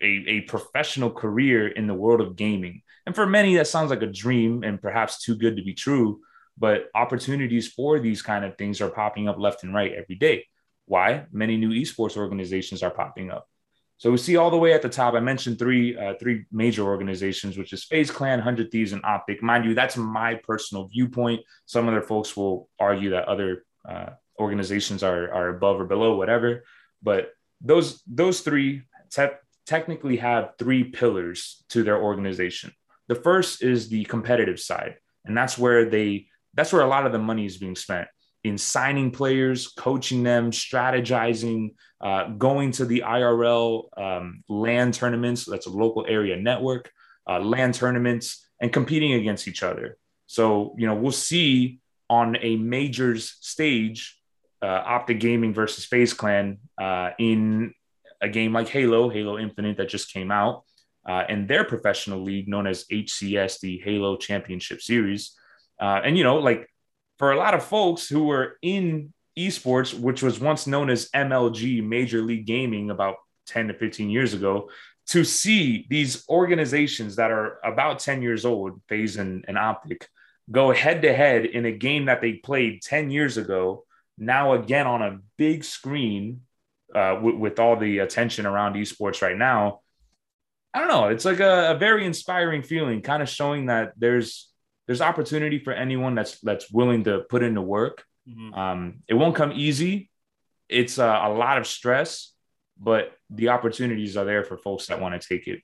a, 0.00 0.24
a 0.28 0.40
professional 0.42 1.10
career 1.10 1.68
in 1.68 1.86
the 1.86 1.94
world 1.94 2.20
of 2.20 2.36
gaming. 2.36 2.82
And 3.06 3.14
for 3.14 3.26
many, 3.26 3.56
that 3.56 3.66
sounds 3.66 3.90
like 3.90 4.02
a 4.02 4.06
dream 4.06 4.62
and 4.62 4.80
perhaps 4.80 5.22
too 5.22 5.36
good 5.36 5.56
to 5.56 5.62
be 5.62 5.74
true. 5.74 6.20
But 6.56 6.86
opportunities 6.94 7.68
for 7.68 7.98
these 7.98 8.22
kind 8.22 8.44
of 8.44 8.56
things 8.56 8.80
are 8.80 8.90
popping 8.90 9.28
up 9.28 9.38
left 9.38 9.64
and 9.64 9.74
right 9.74 9.92
every 9.92 10.14
day. 10.14 10.46
Why? 10.86 11.26
Many 11.32 11.56
new 11.56 11.70
esports 11.70 12.16
organizations 12.16 12.82
are 12.82 12.90
popping 12.90 13.30
up. 13.30 13.48
So 13.96 14.10
we 14.10 14.16
see 14.16 14.36
all 14.36 14.50
the 14.50 14.56
way 14.58 14.72
at 14.72 14.82
the 14.82 14.88
top. 14.88 15.14
I 15.14 15.20
mentioned 15.20 15.58
three 15.60 15.96
uh, 15.96 16.14
three 16.18 16.44
major 16.50 16.82
organizations, 16.82 17.56
which 17.56 17.72
is 17.72 17.84
FaZe 17.84 18.10
Clan, 18.10 18.40
Hundred 18.40 18.72
Thieves, 18.72 18.92
and 18.92 19.04
Optic. 19.04 19.42
Mind 19.42 19.64
you, 19.64 19.74
that's 19.74 19.96
my 19.96 20.34
personal 20.34 20.88
viewpoint. 20.88 21.40
Some 21.66 21.88
other 21.88 22.02
folks 22.02 22.36
will 22.36 22.68
argue 22.80 23.10
that 23.10 23.28
other 23.28 23.64
uh, 23.88 24.10
organizations 24.38 25.02
are 25.02 25.32
are 25.32 25.48
above 25.48 25.80
or 25.80 25.86
below, 25.86 26.16
whatever. 26.16 26.64
But 27.02 27.32
those 27.60 28.02
those 28.06 28.40
three 28.40 28.82
te- 29.10 29.38
technically 29.66 30.16
have 30.16 30.52
three 30.58 30.84
pillars 30.84 31.64
to 31.70 31.82
their 31.82 32.02
organization. 32.02 32.72
The 33.08 33.14
first 33.14 33.62
is 33.62 33.88
the 33.88 34.04
competitive 34.04 34.60
side, 34.60 34.96
and 35.24 35.36
that's 35.36 35.58
where 35.58 35.88
they 35.88 36.26
that's 36.54 36.72
where 36.72 36.82
a 36.82 36.88
lot 36.88 37.06
of 37.06 37.12
the 37.12 37.18
money 37.18 37.46
is 37.46 37.58
being 37.58 37.76
spent 37.76 38.08
in 38.44 38.58
signing 38.58 39.10
players, 39.10 39.68
coaching 39.68 40.22
them, 40.22 40.50
strategizing, 40.50 41.74
uh, 42.00 42.28
going 42.30 42.72
to 42.72 42.84
the 42.84 43.04
IRL 43.06 43.84
um, 43.96 44.42
LAN 44.48 44.92
tournaments. 44.92 45.44
That's 45.44 45.66
a 45.66 45.70
local 45.70 46.04
area 46.08 46.36
network, 46.36 46.90
uh, 47.28 47.38
LAN 47.38 47.72
tournaments, 47.72 48.44
and 48.60 48.72
competing 48.72 49.12
against 49.12 49.46
each 49.46 49.62
other. 49.62 49.96
So, 50.26 50.74
you 50.78 50.86
know, 50.86 50.94
we'll 50.94 51.12
see 51.12 51.78
on 52.12 52.36
a 52.42 52.56
majors 52.56 53.38
stage, 53.40 54.20
uh, 54.60 54.66
Optic 54.66 55.18
Gaming 55.18 55.54
versus 55.54 55.86
FaZe 55.86 56.12
Clan 56.12 56.58
uh, 56.78 57.12
in 57.18 57.72
a 58.20 58.28
game 58.28 58.52
like 58.52 58.68
Halo, 58.68 59.08
Halo 59.08 59.38
Infinite 59.38 59.78
that 59.78 59.88
just 59.88 60.12
came 60.12 60.30
out, 60.30 60.64
uh, 61.08 61.24
and 61.26 61.48
their 61.48 61.64
professional 61.64 62.20
league 62.20 62.48
known 62.48 62.66
as 62.66 62.84
HCS, 62.92 63.60
the 63.60 63.78
Halo 63.78 64.18
Championship 64.18 64.82
Series. 64.82 65.34
Uh, 65.80 66.02
and, 66.04 66.18
you 66.18 66.22
know, 66.22 66.36
like 66.36 66.68
for 67.18 67.32
a 67.32 67.38
lot 67.38 67.54
of 67.54 67.64
folks 67.64 68.10
who 68.10 68.24
were 68.24 68.58
in 68.60 69.14
esports, 69.38 69.98
which 69.98 70.22
was 70.22 70.38
once 70.38 70.66
known 70.66 70.90
as 70.90 71.08
MLG, 71.12 71.82
Major 71.82 72.20
League 72.20 72.44
Gaming, 72.44 72.90
about 72.90 73.16
10 73.46 73.68
to 73.68 73.74
15 73.74 74.10
years 74.10 74.34
ago, 74.34 74.68
to 75.06 75.24
see 75.24 75.86
these 75.88 76.28
organizations 76.28 77.16
that 77.16 77.30
are 77.30 77.58
about 77.64 78.00
10 78.00 78.20
years 78.20 78.44
old, 78.44 78.82
FaZe 78.86 79.16
and, 79.16 79.46
and 79.48 79.56
Optic, 79.56 80.06
go 80.52 80.72
head 80.72 81.02
to 81.02 81.12
head 81.12 81.44
in 81.46 81.64
a 81.64 81.72
game 81.72 82.04
that 82.04 82.20
they 82.20 82.34
played 82.34 82.82
10 82.82 83.10
years 83.10 83.36
ago, 83.36 83.84
now 84.18 84.52
again 84.52 84.86
on 84.86 85.02
a 85.02 85.18
big 85.36 85.64
screen 85.64 86.42
uh, 86.94 87.14
w- 87.14 87.38
with 87.38 87.58
all 87.58 87.76
the 87.76 87.98
attention 87.98 88.46
around 88.46 88.74
esports 88.74 89.22
right 89.22 89.36
now. 89.36 89.80
I 90.74 90.78
don't 90.78 90.88
know. 90.88 91.08
It's 91.08 91.24
like 91.24 91.40
a, 91.40 91.72
a 91.72 91.78
very 91.78 92.06
inspiring 92.06 92.62
feeling, 92.62 93.02
kind 93.02 93.22
of 93.22 93.28
showing 93.28 93.66
that 93.66 93.92
there's 93.96 94.50
there's 94.86 95.00
opportunity 95.00 95.58
for 95.58 95.72
anyone 95.72 96.14
that's 96.14 96.38
that's 96.40 96.70
willing 96.70 97.04
to 97.04 97.20
put 97.28 97.42
in 97.42 97.54
the 97.54 97.62
work. 97.62 98.04
Mm-hmm. 98.28 98.54
Um, 98.54 98.94
it 99.08 99.14
won't 99.14 99.34
come 99.34 99.52
easy. 99.52 100.10
It's 100.68 100.98
uh, 100.98 101.20
a 101.22 101.30
lot 101.30 101.58
of 101.58 101.66
stress, 101.66 102.32
but 102.78 103.12
the 103.30 103.50
opportunities 103.50 104.16
are 104.16 104.24
there 104.24 104.44
for 104.44 104.56
folks 104.56 104.86
that 104.86 105.00
want 105.00 105.20
to 105.20 105.28
take 105.28 105.46
it. 105.46 105.60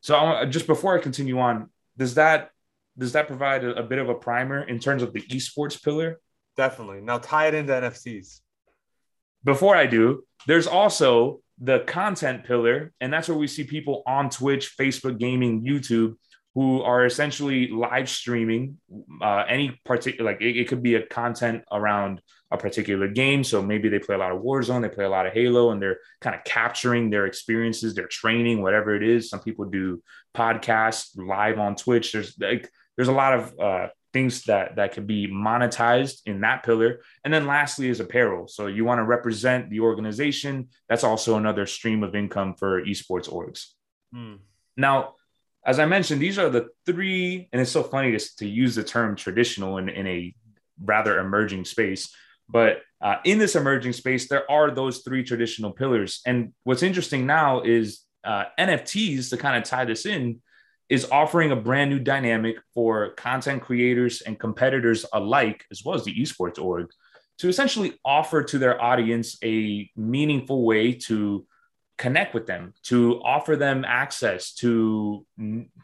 So 0.00 0.16
I, 0.16 0.46
just 0.46 0.66
before 0.66 0.98
I 0.98 1.02
continue 1.02 1.38
on, 1.38 1.70
does 1.96 2.14
that 2.14 2.50
does 2.96 3.12
that 3.12 3.26
provide 3.26 3.64
a, 3.64 3.74
a, 3.74 3.82
bit 3.82 3.98
of 3.98 4.08
a 4.08 4.14
primer 4.14 4.62
in 4.62 4.78
terms 4.78 5.02
of 5.02 5.12
the 5.12 5.22
esports 5.22 5.82
pillar? 5.82 6.20
Definitely. 6.56 7.00
Now 7.00 7.18
tie 7.18 7.48
it 7.48 7.54
into 7.54 7.72
NFTs. 7.72 8.40
Before 9.44 9.74
I 9.74 9.86
do, 9.86 10.24
there's 10.46 10.66
also 10.66 11.40
the 11.58 11.80
content 11.80 12.44
pillar, 12.44 12.92
and 13.00 13.12
that's 13.12 13.28
where 13.28 13.38
we 13.38 13.46
see 13.46 13.64
people 13.64 14.02
on 14.06 14.30
Twitch, 14.30 14.76
Facebook 14.76 15.18
Gaming, 15.18 15.64
YouTube 15.64 16.16
who 16.54 16.82
are 16.82 17.06
essentially 17.06 17.68
live 17.68 18.08
streaming 18.08 18.78
uh, 19.22 19.44
any 19.48 19.80
particular 19.84 20.30
like 20.30 20.40
it, 20.40 20.56
it, 20.56 20.68
could 20.68 20.82
be 20.82 20.96
a 20.96 21.06
content 21.06 21.64
around 21.72 22.20
a 22.50 22.58
particular 22.58 23.08
game 23.08 23.42
so 23.42 23.62
maybe 23.62 23.88
they 23.88 23.98
play 23.98 24.14
a 24.14 24.18
lot 24.18 24.32
of 24.32 24.42
warzone 24.42 24.82
they 24.82 24.88
play 24.88 25.04
a 25.04 25.08
lot 25.08 25.26
of 25.26 25.32
halo 25.32 25.70
and 25.70 25.80
they're 25.80 25.98
kind 26.20 26.36
of 26.36 26.44
capturing 26.44 27.08
their 27.08 27.26
experiences 27.26 27.94
their 27.94 28.06
training 28.06 28.60
whatever 28.60 28.94
it 28.94 29.02
is 29.02 29.30
some 29.30 29.40
people 29.40 29.64
do 29.64 30.02
podcasts 30.34 31.16
live 31.16 31.58
on 31.58 31.74
twitch 31.74 32.12
there's 32.12 32.38
like 32.38 32.70
there's 32.96 33.08
a 33.08 33.12
lot 33.12 33.34
of 33.34 33.58
uh, 33.58 33.88
things 34.12 34.42
that 34.44 34.76
that 34.76 34.92
can 34.92 35.06
be 35.06 35.26
monetized 35.26 36.20
in 36.26 36.42
that 36.42 36.62
pillar 36.62 37.00
and 37.24 37.32
then 37.32 37.46
lastly 37.46 37.88
is 37.88 38.00
apparel 38.00 38.46
so 38.46 38.66
you 38.66 38.84
want 38.84 38.98
to 38.98 39.04
represent 39.04 39.70
the 39.70 39.80
organization 39.80 40.68
that's 40.88 41.04
also 41.04 41.36
another 41.36 41.66
stream 41.66 42.02
of 42.02 42.14
income 42.14 42.54
for 42.54 42.82
esports 42.84 43.28
orgs 43.28 43.68
hmm. 44.12 44.34
now 44.76 45.14
as 45.64 45.78
I 45.78 45.86
mentioned, 45.86 46.20
these 46.20 46.38
are 46.38 46.48
the 46.48 46.68
three, 46.86 47.48
and 47.52 47.62
it's 47.62 47.70
so 47.70 47.82
funny 47.82 48.16
to, 48.16 48.36
to 48.38 48.48
use 48.48 48.74
the 48.74 48.82
term 48.82 49.14
traditional 49.14 49.78
in, 49.78 49.88
in 49.88 50.06
a 50.06 50.34
rather 50.82 51.18
emerging 51.20 51.64
space. 51.64 52.12
But 52.48 52.80
uh, 53.00 53.16
in 53.24 53.38
this 53.38 53.54
emerging 53.54 53.92
space, 53.92 54.28
there 54.28 54.50
are 54.50 54.70
those 54.72 54.98
three 54.98 55.22
traditional 55.22 55.70
pillars. 55.70 56.20
And 56.26 56.52
what's 56.64 56.82
interesting 56.82 57.26
now 57.26 57.62
is 57.62 58.00
uh, 58.24 58.44
NFTs, 58.58 59.30
to 59.30 59.36
kind 59.36 59.56
of 59.56 59.62
tie 59.62 59.84
this 59.84 60.04
in, 60.04 60.42
is 60.88 61.10
offering 61.10 61.52
a 61.52 61.56
brand 61.56 61.90
new 61.90 61.98
dynamic 61.98 62.56
for 62.74 63.10
content 63.10 63.62
creators 63.62 64.20
and 64.20 64.38
competitors 64.38 65.06
alike, 65.12 65.64
as 65.70 65.84
well 65.84 65.94
as 65.94 66.04
the 66.04 66.14
esports 66.14 66.62
org, 66.62 66.88
to 67.38 67.48
essentially 67.48 67.98
offer 68.04 68.42
to 68.42 68.58
their 68.58 68.80
audience 68.80 69.38
a 69.42 69.90
meaningful 69.96 70.64
way 70.64 70.92
to 70.92 71.46
connect 72.02 72.34
with 72.34 72.46
them 72.46 72.74
to 72.82 73.22
offer 73.22 73.54
them 73.54 73.84
access 73.86 74.54
to, 74.54 75.24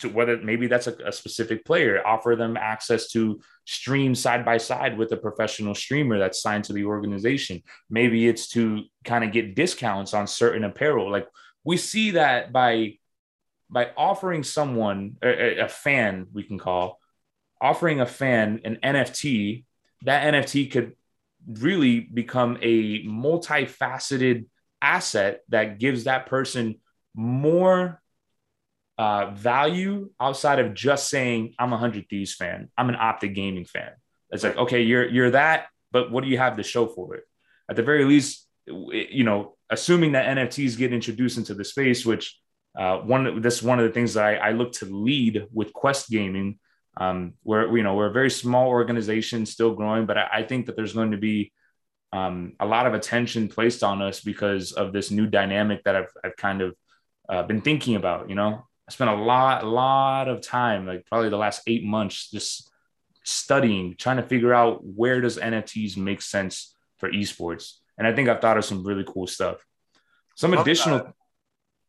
to 0.00 0.08
whether 0.08 0.36
maybe 0.38 0.66
that's 0.66 0.88
a, 0.88 0.96
a, 1.06 1.12
specific 1.12 1.64
player 1.64 2.04
offer 2.04 2.34
them 2.34 2.56
access 2.56 3.08
to 3.08 3.40
stream 3.66 4.16
side 4.16 4.44
by 4.44 4.56
side 4.58 4.98
with 4.98 5.12
a 5.12 5.16
professional 5.16 5.76
streamer 5.76 6.18
that's 6.18 6.42
signed 6.42 6.64
to 6.64 6.72
the 6.72 6.84
organization. 6.84 7.62
Maybe 7.88 8.26
it's 8.26 8.48
to 8.48 8.82
kind 9.04 9.22
of 9.22 9.30
get 9.30 9.54
discounts 9.54 10.12
on 10.12 10.26
certain 10.26 10.64
apparel. 10.64 11.08
Like 11.08 11.28
we 11.62 11.76
see 11.76 12.10
that 12.12 12.52
by 12.52 12.97
by 13.70 13.90
offering 13.96 14.42
someone 14.42 15.16
a, 15.22 15.60
a 15.60 15.68
fan 15.68 16.26
we 16.32 16.42
can 16.42 16.58
call 16.58 16.98
offering 17.60 18.00
a 18.00 18.06
fan 18.06 18.60
an 18.64 18.78
nft 18.82 19.64
that 20.02 20.34
nft 20.34 20.70
could 20.70 20.92
really 21.46 22.00
become 22.00 22.58
a 22.62 23.04
multifaceted 23.04 24.46
asset 24.80 25.40
that 25.48 25.78
gives 25.78 26.04
that 26.04 26.26
person 26.26 26.76
more 27.14 28.00
uh, 28.98 29.30
value 29.30 30.10
outside 30.20 30.58
of 30.58 30.74
just 30.74 31.08
saying 31.08 31.54
I'm 31.58 31.72
a 31.72 31.78
hundred 31.78 32.08
thieves 32.08 32.34
fan. 32.34 32.68
I'm 32.76 32.88
an 32.88 32.96
optic 32.96 33.34
gaming 33.34 33.64
fan. 33.64 33.92
It's 34.30 34.44
like, 34.44 34.56
okay, 34.56 34.82
you're, 34.82 35.08
you're 35.08 35.30
that, 35.30 35.68
but 35.92 36.10
what 36.10 36.24
do 36.24 36.30
you 36.30 36.38
have 36.38 36.56
to 36.56 36.62
show 36.62 36.86
for 36.86 37.14
it? 37.14 37.24
At 37.70 37.76
the 37.76 37.82
very 37.82 38.04
least, 38.04 38.46
you 38.66 39.24
know, 39.24 39.56
assuming 39.70 40.12
that 40.12 40.36
NFTs 40.36 40.76
get 40.76 40.92
introduced 40.92 41.38
into 41.38 41.54
the 41.54 41.64
space, 41.64 42.04
which 42.04 42.38
uh, 42.76 42.98
one, 42.98 43.40
this 43.40 43.56
is 43.56 43.62
one 43.62 43.78
of 43.78 43.86
the 43.86 43.92
things 43.92 44.14
that 44.14 44.24
I, 44.24 44.36
I 44.36 44.50
look 44.52 44.72
to 44.74 44.86
lead 44.86 45.46
with 45.52 45.72
Quest 45.72 46.10
Gaming. 46.10 46.58
Um, 46.96 47.34
we're, 47.44 47.76
you 47.76 47.82
know, 47.82 47.94
we're 47.94 48.08
a 48.08 48.12
very 48.12 48.30
small 48.30 48.68
organization 48.68 49.46
still 49.46 49.74
growing, 49.74 50.06
but 50.06 50.18
I, 50.18 50.28
I 50.32 50.42
think 50.42 50.66
that 50.66 50.76
there's 50.76 50.92
going 50.92 51.12
to 51.12 51.16
be 51.16 51.52
um, 52.12 52.54
a 52.60 52.66
lot 52.66 52.86
of 52.86 52.94
attention 52.94 53.48
placed 53.48 53.82
on 53.82 54.02
us 54.02 54.20
because 54.20 54.72
of 54.72 54.92
this 54.92 55.10
new 55.10 55.26
dynamic 55.26 55.84
that 55.84 55.96
I've, 55.96 56.12
I've 56.24 56.36
kind 56.36 56.62
of 56.62 56.74
uh, 57.28 57.42
been 57.42 57.60
thinking 57.60 57.96
about. 57.96 58.28
You 58.28 58.34
know, 58.34 58.66
I 58.88 58.92
spent 58.92 59.10
a 59.10 59.14
lot, 59.14 59.64
a 59.64 59.68
lot 59.68 60.28
of 60.28 60.40
time, 60.40 60.86
like 60.86 61.06
probably 61.06 61.28
the 61.28 61.36
last 61.36 61.62
eight 61.66 61.84
months, 61.84 62.30
just 62.30 62.70
studying, 63.22 63.94
trying 63.98 64.16
to 64.16 64.22
figure 64.22 64.54
out 64.54 64.84
where 64.84 65.20
does 65.20 65.36
NFTs 65.38 65.96
make 65.96 66.22
sense 66.22 66.74
for 66.96 67.10
esports. 67.10 67.74
And 67.98 68.06
I 68.06 68.14
think 68.14 68.28
I've 68.28 68.40
thought 68.40 68.56
of 68.56 68.64
some 68.64 68.86
really 68.86 69.04
cool 69.06 69.26
stuff. 69.26 69.58
Some 70.36 70.54
additional, 70.54 70.98
that. 70.98 71.14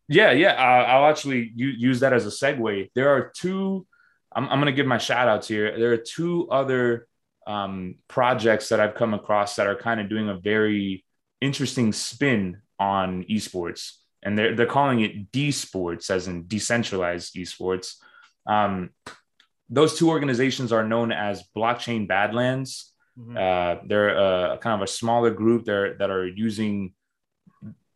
Yeah, 0.10 0.32
yeah. 0.32 0.54
Uh, 0.54 0.84
I'll 0.86 1.10
actually 1.10 1.52
use 1.56 2.00
that 2.02 2.14
as 2.14 2.26
a 2.26 2.30
segue. 2.30 2.90
There 2.96 3.10
are 3.10 3.32
two. 3.34 3.86
I'm, 4.36 4.46
I'm 4.50 4.60
going 4.60 4.66
to 4.66 4.76
give 4.76 4.88
my 4.88 4.98
shout 4.98 5.28
outs 5.28 5.48
here. 5.48 5.78
There 5.78 5.94
are 5.94 5.98
two 5.98 6.50
other 6.50 7.08
um, 7.48 7.96
projects 8.08 8.70
that 8.70 8.80
I've 8.80 8.96
come 8.96 9.14
across 9.14 9.56
that 9.56 9.68
are 9.68 9.76
kind 9.76 10.02
of 10.02 10.10
doing 10.10 10.30
a 10.30 10.38
very 10.38 11.06
interesting 11.42 11.94
spin 11.94 12.62
on 12.80 13.24
esports, 13.30 13.94
and 14.24 14.38
they're 14.38 14.56
they're 14.56 14.66
calling 14.66 15.02
it 15.02 15.32
D 15.32 15.52
Sports, 15.52 16.10
as 16.10 16.28
in 16.28 16.48
decentralized 16.48 17.36
esports. 17.36 17.96
Um, 18.48 18.90
those 19.70 19.98
two 19.98 20.10
organizations 20.10 20.72
are 20.72 20.88
known 20.88 21.12
as 21.12 21.44
Blockchain 21.56 22.08
Badlands. 22.08 22.94
Mm-hmm. 23.20 23.38
Uh, 23.38 23.86
they're 23.88 24.18
a, 24.18 24.58
kind 24.58 24.82
of 24.82 24.88
a 24.88 24.92
smaller 24.92 25.30
group 25.30 25.66
there 25.66 25.96
that 26.00 26.10
are 26.10 26.28
using 26.28 26.94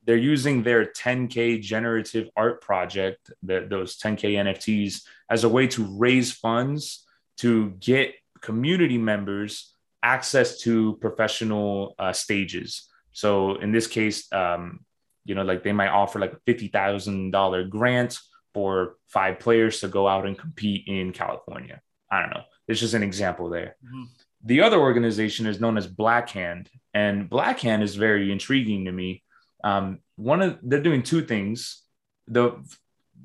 they're 0.05 0.17
using 0.17 0.63
their 0.63 0.85
10k 0.85 1.61
generative 1.61 2.29
art 2.35 2.61
project 2.61 3.31
that 3.43 3.69
those 3.69 3.97
10k 3.97 4.33
nfts 4.45 5.03
as 5.29 5.43
a 5.43 5.49
way 5.49 5.67
to 5.67 5.85
raise 5.97 6.31
funds 6.31 7.05
to 7.37 7.71
get 7.79 8.13
community 8.41 8.97
members 8.97 9.73
access 10.01 10.59
to 10.59 10.97
professional 10.97 11.95
uh, 11.97 12.11
stages. 12.11 12.89
So 13.11 13.55
in 13.55 13.71
this 13.71 13.87
case 13.87 14.31
um, 14.31 14.81
you 15.25 15.35
know 15.35 15.43
like 15.43 15.63
they 15.63 15.71
might 15.71 15.89
offer 15.89 16.19
like 16.19 16.33
a 16.33 16.51
$50000 16.51 17.69
grant 17.69 18.19
for 18.53 18.97
five 19.07 19.39
players 19.39 19.79
to 19.79 19.87
go 19.87 20.07
out 20.07 20.25
and 20.25 20.37
compete 20.37 20.87
in 20.87 21.11
california. 21.11 21.81
I 22.11 22.21
don't 22.21 22.29
know. 22.29 22.43
It's 22.67 22.79
just 22.79 22.93
an 22.93 23.03
example 23.03 23.49
there. 23.49 23.75
Mm-hmm. 23.83 24.03
the 24.45 24.61
other 24.61 24.79
organization 24.79 25.45
is 25.47 25.59
known 25.59 25.77
as 25.77 25.87
blackhand 25.87 26.67
and 26.93 27.29
blackhand 27.29 27.81
is 27.81 27.95
very 27.95 28.31
intriguing 28.31 28.85
to 28.85 28.91
me 28.91 29.22
um, 29.63 29.99
one 30.15 30.41
of 30.41 30.59
they're 30.61 30.81
doing 30.81 31.03
two 31.03 31.23
things. 31.23 31.81
The 32.27 32.63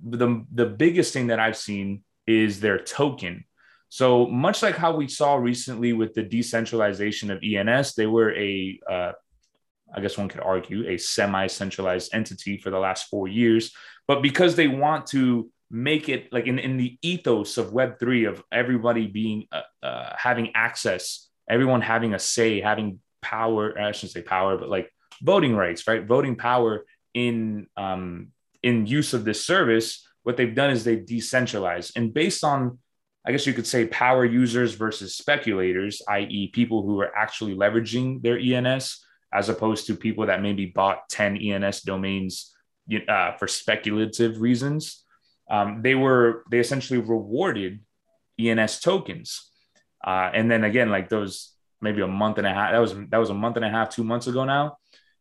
the 0.02 0.44
the 0.52 0.66
biggest 0.66 1.12
thing 1.12 1.28
that 1.28 1.40
I've 1.40 1.56
seen 1.56 2.02
is 2.26 2.60
their 2.60 2.78
token. 2.78 3.44
So 3.88 4.26
much 4.26 4.62
like 4.62 4.76
how 4.76 4.94
we 4.94 5.08
saw 5.08 5.36
recently 5.36 5.94
with 5.94 6.12
the 6.14 6.22
decentralization 6.22 7.30
of 7.30 7.40
ENS, 7.42 7.94
they 7.94 8.06
were 8.06 8.34
a 8.34 8.80
uh, 8.90 9.12
I 9.94 10.00
guess 10.00 10.18
one 10.18 10.28
could 10.28 10.42
argue 10.42 10.88
a 10.88 10.98
semi-centralized 10.98 12.14
entity 12.14 12.58
for 12.58 12.70
the 12.70 12.78
last 12.78 13.08
four 13.08 13.28
years. 13.28 13.72
But 14.06 14.22
because 14.22 14.54
they 14.54 14.68
want 14.68 15.06
to 15.08 15.50
make 15.70 16.08
it 16.08 16.32
like 16.32 16.46
in, 16.46 16.58
in 16.58 16.76
the 16.76 16.98
ethos 17.02 17.58
of 17.58 17.72
Web3 17.72 18.28
of 18.28 18.42
everybody 18.52 19.06
being 19.06 19.46
uh, 19.52 19.62
uh, 19.82 20.14
having 20.16 20.52
access, 20.54 21.28
everyone 21.48 21.80
having 21.80 22.14
a 22.14 22.18
say, 22.18 22.60
having 22.60 23.00
power, 23.22 23.78
I 23.78 23.92
shouldn't 23.92 24.12
say 24.12 24.22
power, 24.22 24.56
but 24.56 24.68
like 24.68 24.90
voting 25.22 25.54
rights, 25.54 25.86
right? 25.86 26.04
Voting 26.04 26.36
power 26.36 26.84
in 27.14 27.66
um, 27.76 28.28
in 28.62 28.86
use 28.86 29.14
of 29.14 29.24
this 29.24 29.44
service. 29.44 30.06
What 30.22 30.36
they've 30.36 30.54
done 30.54 30.70
is 30.70 30.84
they've 30.84 31.04
decentralized, 31.04 31.92
and 31.96 32.12
based 32.12 32.44
on, 32.44 32.78
I 33.24 33.32
guess 33.32 33.46
you 33.46 33.54
could 33.54 33.66
say, 33.66 33.86
power 33.86 34.24
users 34.24 34.74
versus 34.74 35.16
speculators, 35.16 36.02
i.e., 36.08 36.50
people 36.52 36.82
who 36.82 37.00
are 37.00 37.14
actually 37.16 37.54
leveraging 37.54 38.22
their 38.22 38.38
ENS, 38.38 39.04
as 39.32 39.48
opposed 39.48 39.86
to 39.86 39.94
people 39.94 40.26
that 40.26 40.42
maybe 40.42 40.66
bought 40.66 41.08
ten 41.08 41.36
ENS 41.36 41.82
domains 41.82 42.54
uh, 43.08 43.32
for 43.36 43.48
speculative 43.48 44.40
reasons. 44.40 45.04
Um, 45.50 45.80
they 45.82 45.94
were 45.94 46.44
they 46.50 46.58
essentially 46.58 47.00
rewarded 47.00 47.80
ENS 48.38 48.80
tokens, 48.80 49.50
uh, 50.06 50.30
and 50.34 50.50
then 50.50 50.64
again, 50.64 50.90
like 50.90 51.08
those 51.08 51.54
maybe 51.80 52.02
a 52.02 52.08
month 52.08 52.38
and 52.38 52.46
a 52.46 52.52
half. 52.52 52.72
That 52.72 52.78
was 52.78 52.94
that 53.10 53.18
was 53.18 53.30
a 53.30 53.34
month 53.34 53.56
and 53.56 53.64
a 53.64 53.70
half, 53.70 53.90
two 53.90 54.04
months 54.04 54.26
ago 54.26 54.44
now. 54.44 54.76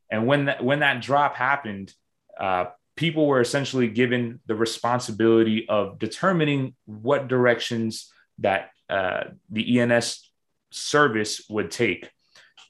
And 0.09 0.25
when 0.27 0.45
that 0.45 0.63
when 0.63 0.79
that 0.79 1.01
drop 1.01 1.35
happened, 1.35 1.93
uh, 2.39 2.65
people 2.95 3.27
were 3.27 3.41
essentially 3.41 3.87
given 3.87 4.39
the 4.47 4.55
responsibility 4.55 5.67
of 5.69 5.99
determining 5.99 6.75
what 6.85 7.27
directions 7.27 8.11
that 8.39 8.71
uh, 8.89 9.25
the 9.49 9.79
ENS 9.79 10.29
service 10.71 11.45
would 11.49 11.71
take. 11.71 12.09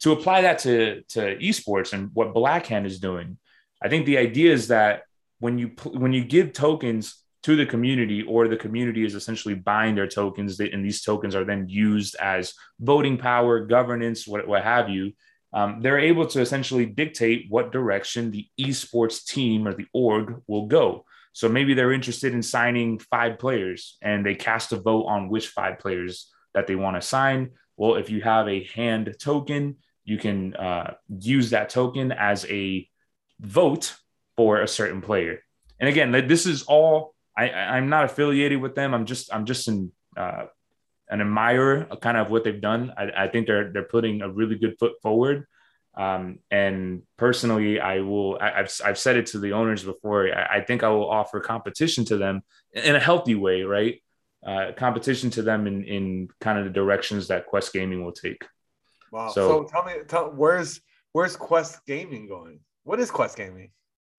To 0.01 0.11
apply 0.11 0.41
that 0.41 0.59
to, 0.59 1.01
to 1.09 1.37
esports 1.37 1.93
and 1.93 2.11
what 2.13 2.33
Blackhand 2.33 2.85
is 2.85 2.99
doing, 2.99 3.37
I 3.81 3.89
think 3.89 4.05
the 4.05 4.17
idea 4.17 4.53
is 4.53 4.67
that 4.67 5.03
when 5.39 5.57
you 5.57 5.71
when 5.85 6.13
you 6.13 6.23
give 6.23 6.53
tokens 6.53 7.23
to 7.43 7.55
the 7.55 7.65
community, 7.65 8.23
or 8.23 8.47
the 8.47 8.57
community 8.57 9.05
is 9.05 9.15
essentially 9.15 9.53
buying 9.53 9.95
their 9.95 10.07
tokens, 10.07 10.59
and 10.59 10.83
these 10.83 11.01
tokens 11.01 11.33
are 11.33 11.45
then 11.45 11.69
used 11.69 12.15
as 12.15 12.53
voting 12.79 13.17
power, 13.17 13.61
governance, 13.61 14.27
what, 14.27 14.47
what 14.47 14.63
have 14.63 14.89
you 14.89 15.13
um, 15.53 15.81
they're 15.81 15.99
able 15.99 16.27
to 16.27 16.41
essentially 16.41 16.85
dictate 16.85 17.47
what 17.49 17.71
direction 17.71 18.31
the 18.31 18.47
esports 18.59 19.25
team 19.25 19.67
or 19.67 19.73
the 19.73 19.87
org 19.93 20.41
will 20.47 20.67
go. 20.67 21.05
So 21.33 21.47
maybe 21.47 21.73
they're 21.73 21.93
interested 21.93 22.33
in 22.33 22.41
signing 22.41 22.99
five 22.99 23.39
players 23.39 23.97
and 24.01 24.25
they 24.25 24.35
cast 24.35 24.73
a 24.73 24.77
vote 24.77 25.05
on 25.05 25.29
which 25.29 25.49
five 25.49 25.79
players 25.79 26.31
that 26.53 26.67
they 26.67 26.75
want 26.75 26.97
to 26.97 27.01
sign. 27.01 27.51
Well, 27.75 27.95
if 27.95 28.09
you 28.09 28.21
have 28.21 28.47
a 28.47 28.63
hand 28.63 29.15
token, 29.19 29.77
you 30.03 30.17
can 30.17 30.55
uh, 30.55 30.95
use 31.19 31.51
that 31.51 31.69
token 31.69 32.11
as 32.11 32.45
a 32.45 32.89
vote 33.39 33.95
for 34.35 34.61
a 34.61 34.67
certain 34.67 35.01
player. 35.01 35.41
And 35.79 35.89
again, 35.89 36.11
this 36.27 36.45
is 36.45 36.63
all 36.63 37.13
I, 37.37 37.51
I'm 37.51 37.89
not 37.89 38.05
affiliated 38.05 38.59
with 38.59 38.73
them. 38.73 38.93
I'm 38.93 39.05
just 39.05 39.31
I'm 39.33 39.45
just 39.45 39.67
in 39.67 39.91
uh, 40.17 40.45
an 41.09 41.21
admirer 41.21 41.85
kind 42.01 42.17
of 42.17 42.29
what 42.29 42.43
they've 42.43 42.61
done. 42.61 42.93
I, 42.97 43.25
I, 43.25 43.27
think 43.27 43.47
they're 43.47 43.71
they're 43.71 43.83
putting 43.83 44.21
a 44.21 44.29
really 44.29 44.55
good 44.55 44.77
foot 44.79 44.93
forward. 45.01 45.47
Um, 45.95 46.39
and 46.51 47.03
personally, 47.17 47.79
I 47.79 48.01
will. 48.01 48.37
I, 48.39 48.51
have 48.51 48.71
I've 48.85 48.99
said 48.99 49.17
it 49.17 49.27
to 49.27 49.39
the 49.39 49.53
owners 49.53 49.83
before. 49.83 50.27
I, 50.33 50.57
I, 50.57 50.61
think 50.61 50.83
I 50.83 50.89
will 50.89 51.09
offer 51.09 51.39
competition 51.39 52.05
to 52.05 52.17
them 52.17 52.43
in 52.73 52.95
a 52.95 52.99
healthy 52.99 53.35
way, 53.35 53.63
right? 53.63 54.01
Uh, 54.45 54.71
competition 54.77 55.29
to 55.31 55.41
them 55.41 55.65
in 55.65 55.83
in 55.83 56.29
kind 56.39 56.59
of 56.59 56.65
the 56.65 56.71
directions 56.71 57.29
that 57.29 57.47
Quest 57.47 57.73
Gaming 57.73 58.03
will 58.03 58.11
take. 58.11 58.45
Wow. 59.11 59.29
So, 59.29 59.47
so 59.47 59.63
tell 59.63 59.83
me, 59.83 59.93
tell 60.07 60.31
where's 60.31 60.81
where's 61.13 61.35
Quest 61.35 61.85
Gaming 61.87 62.27
going? 62.27 62.59
What 62.83 62.99
is 62.99 63.09
Quest 63.09 63.35
Gaming? 63.35 63.71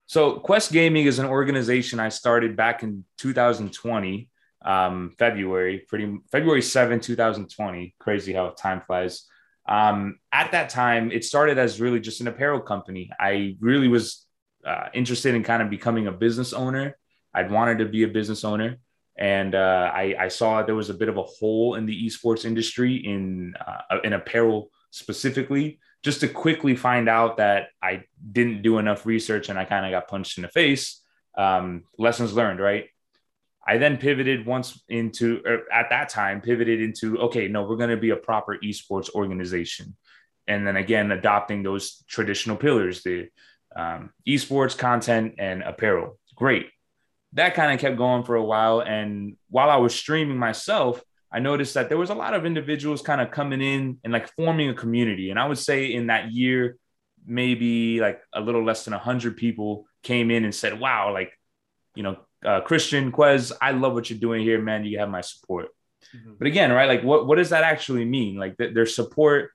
So 0.06 0.40
Quest 0.40 0.72
Gaming 0.72 1.06
is 1.06 1.18
an 1.18 1.26
organization 1.26 2.00
I 2.00 2.08
started 2.08 2.56
back 2.56 2.82
in 2.82 3.04
2020 3.18 4.28
um, 4.62 5.14
February, 5.18 5.84
pretty 5.88 6.18
February 6.30 6.62
7, 6.62 7.00
2020. 7.00 7.94
Crazy 7.98 8.32
how 8.32 8.50
time 8.50 8.82
flies. 8.86 9.24
Um, 9.68 10.18
at 10.32 10.52
that 10.52 10.70
time, 10.70 11.12
it 11.12 11.24
started 11.24 11.58
as 11.58 11.80
really 11.80 12.00
just 12.00 12.20
an 12.20 12.28
apparel 12.28 12.60
company. 12.60 13.10
I 13.20 13.56
really 13.60 13.88
was 13.88 14.26
uh, 14.64 14.88
interested 14.94 15.34
in 15.34 15.42
kind 15.42 15.62
of 15.62 15.70
becoming 15.70 16.06
a 16.06 16.12
business 16.12 16.52
owner. 16.52 16.96
I'd 17.34 17.50
wanted 17.50 17.78
to 17.78 17.86
be 17.86 18.02
a 18.02 18.08
business 18.08 18.44
owner. 18.44 18.78
And 19.16 19.54
uh, 19.54 19.90
I, 19.92 20.14
I, 20.18 20.28
saw 20.28 20.62
there 20.62 20.76
was 20.76 20.90
a 20.90 20.94
bit 20.94 21.08
of 21.08 21.16
a 21.16 21.24
hole 21.24 21.74
in 21.74 21.86
the 21.86 22.06
esports 22.06 22.44
industry 22.44 22.94
in 22.96 23.52
uh, 23.66 23.98
in 24.04 24.12
apparel 24.12 24.70
specifically. 24.90 25.80
Just 26.04 26.20
to 26.20 26.28
quickly 26.28 26.76
find 26.76 27.08
out 27.08 27.38
that 27.38 27.70
I 27.82 28.04
didn't 28.30 28.62
do 28.62 28.78
enough 28.78 29.04
research 29.04 29.48
and 29.48 29.58
I 29.58 29.64
kind 29.64 29.84
of 29.84 29.90
got 29.90 30.06
punched 30.06 30.38
in 30.38 30.42
the 30.42 30.48
face. 30.48 31.02
Um, 31.36 31.82
lessons 31.98 32.32
learned, 32.32 32.60
right? 32.60 32.86
I 33.68 33.76
then 33.76 33.98
pivoted 33.98 34.46
once 34.46 34.82
into, 34.88 35.42
at 35.70 35.90
that 35.90 36.08
time, 36.08 36.40
pivoted 36.40 36.80
into, 36.80 37.18
okay, 37.18 37.48
no, 37.48 37.64
we're 37.64 37.76
going 37.76 37.90
to 37.90 37.98
be 37.98 38.10
a 38.10 38.16
proper 38.16 38.56
esports 38.64 39.14
organization. 39.14 39.94
And 40.46 40.66
then 40.66 40.76
again, 40.76 41.12
adopting 41.12 41.62
those 41.62 42.02
traditional 42.08 42.56
pillars, 42.56 43.02
the 43.02 43.28
um, 43.76 44.10
esports 44.26 44.76
content 44.76 45.34
and 45.36 45.62
apparel. 45.62 46.18
Great. 46.34 46.68
That 47.34 47.54
kind 47.54 47.74
of 47.74 47.78
kept 47.78 47.98
going 47.98 48.24
for 48.24 48.36
a 48.36 48.42
while. 48.42 48.80
And 48.80 49.36
while 49.50 49.68
I 49.68 49.76
was 49.76 49.94
streaming 49.94 50.38
myself, 50.38 51.02
I 51.30 51.40
noticed 51.40 51.74
that 51.74 51.90
there 51.90 51.98
was 51.98 52.08
a 52.08 52.14
lot 52.14 52.32
of 52.32 52.46
individuals 52.46 53.02
kind 53.02 53.20
of 53.20 53.30
coming 53.30 53.60
in 53.60 53.98
and 54.02 54.14
like 54.14 54.34
forming 54.34 54.70
a 54.70 54.74
community. 54.74 55.28
And 55.28 55.38
I 55.38 55.46
would 55.46 55.58
say 55.58 55.92
in 55.92 56.06
that 56.06 56.32
year, 56.32 56.78
maybe 57.26 58.00
like 58.00 58.22
a 58.32 58.40
little 58.40 58.64
less 58.64 58.86
than 58.86 58.94
100 58.94 59.36
people 59.36 59.84
came 60.02 60.30
in 60.30 60.44
and 60.44 60.54
said, 60.54 60.80
wow, 60.80 61.12
like, 61.12 61.32
you 61.94 62.02
know, 62.02 62.16
uh, 62.44 62.60
Christian 62.60 63.12
Quez, 63.12 63.52
I 63.60 63.72
love 63.72 63.94
what 63.94 64.10
you're 64.10 64.18
doing 64.18 64.42
here, 64.42 64.60
man. 64.60 64.84
You 64.84 64.98
have 64.98 65.08
my 65.08 65.20
support. 65.20 65.68
Mm-hmm. 66.16 66.32
But 66.38 66.46
again, 66.46 66.72
right? 66.72 66.88
Like, 66.88 67.02
what 67.02 67.26
what 67.26 67.36
does 67.36 67.50
that 67.50 67.64
actually 67.64 68.04
mean? 68.04 68.36
Like, 68.36 68.56
th- 68.56 68.74
their 68.74 68.86
support, 68.86 69.50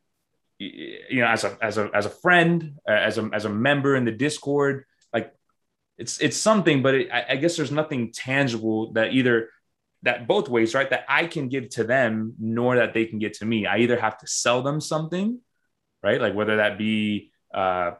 you 0.60 1.22
know, 1.22 1.28
as 1.28 1.44
a 1.44 1.58
as 1.62 1.78
a 1.78 1.90
as 1.94 2.06
a 2.06 2.10
friend, 2.10 2.76
uh, 2.88 2.92
as 2.92 3.18
a 3.18 3.30
as 3.34 3.46
a 3.46 3.50
member 3.50 3.96
in 3.96 4.06
the 4.06 4.12
Discord, 4.12 4.86
like, 5.14 5.34
it's 5.98 6.20
it's 6.20 6.38
something. 6.38 6.82
But 6.84 6.96
it, 6.96 7.10
I, 7.12 7.26
I 7.30 7.36
guess 7.38 7.56
there's 7.56 7.72
nothing 7.72 8.12
tangible 8.12 8.94
that 8.94 9.14
either 9.14 9.50
that 10.04 10.28
both 10.28 10.50
ways, 10.50 10.76
right? 10.76 10.90
That 10.90 11.06
I 11.08 11.26
can 11.26 11.48
give 11.48 11.70
to 11.70 11.84
them, 11.84 12.36
nor 12.38 12.76
that 12.76 12.94
they 12.94 13.06
can 13.06 13.20
get 13.20 13.36
to 13.36 13.46
me. 13.46 13.66
I 13.66 13.78
either 13.80 14.00
have 14.00 14.18
to 14.20 14.28
sell 14.28 14.62
them 14.62 14.82
something, 14.82 15.40
right? 16.04 16.22
Like 16.22 16.36
whether 16.36 16.58
that 16.58 16.78
be 16.78 17.32
uh, 17.54 17.92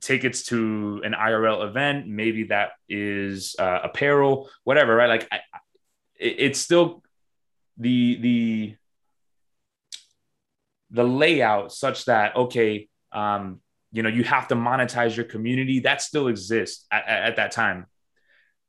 tickets 0.00 0.44
to 0.44 1.00
an 1.04 1.12
IRL 1.12 1.66
event, 1.66 2.06
maybe 2.06 2.44
that 2.44 2.72
is 2.88 3.56
uh, 3.58 3.80
apparel, 3.84 4.48
whatever, 4.64 4.94
right? 4.94 5.08
Like 5.08 5.28
I, 5.30 5.36
it, 6.18 6.36
it's 6.38 6.58
still 6.58 7.02
the 7.78 8.16
the 8.16 8.76
the 10.90 11.04
layout 11.04 11.72
such 11.72 12.04
that 12.06 12.36
okay, 12.36 12.88
um, 13.12 13.60
you 13.92 14.02
know, 14.02 14.08
you 14.08 14.24
have 14.24 14.48
to 14.48 14.54
monetize 14.54 15.16
your 15.16 15.24
community. 15.24 15.80
That 15.80 16.02
still 16.02 16.28
exists 16.28 16.86
at, 16.90 17.06
at 17.06 17.36
that 17.36 17.52
time. 17.52 17.86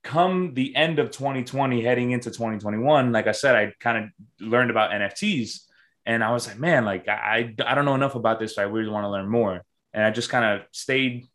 Come 0.03 0.53
the 0.53 0.75
end 0.75 0.99
of 0.99 1.11
2020, 1.11 1.81
heading 1.81 2.11
into 2.11 2.31
2021, 2.31 3.11
like 3.11 3.27
I 3.27 3.33
said, 3.33 3.55
I 3.55 3.73
kind 3.79 4.05
of 4.05 4.47
learned 4.47 4.71
about 4.71 4.91
NFTs, 4.91 5.61
and 6.05 6.23
I 6.23 6.31
was 6.31 6.47
like, 6.47 6.59
man, 6.59 6.85
like 6.85 7.07
I 7.07 7.53
I 7.65 7.75
don't 7.75 7.85
know 7.85 7.95
enough 7.95 8.15
about 8.15 8.39
this. 8.39 8.55
So 8.55 8.61
I 8.61 8.65
really 8.65 8.89
want 8.89 9.03
to 9.03 9.09
learn 9.09 9.27
more 9.27 9.63
and 9.93 10.03
I 10.03 10.11
just 10.11 10.29
kind 10.29 10.45
of 10.45 10.67
stayed 10.71 11.25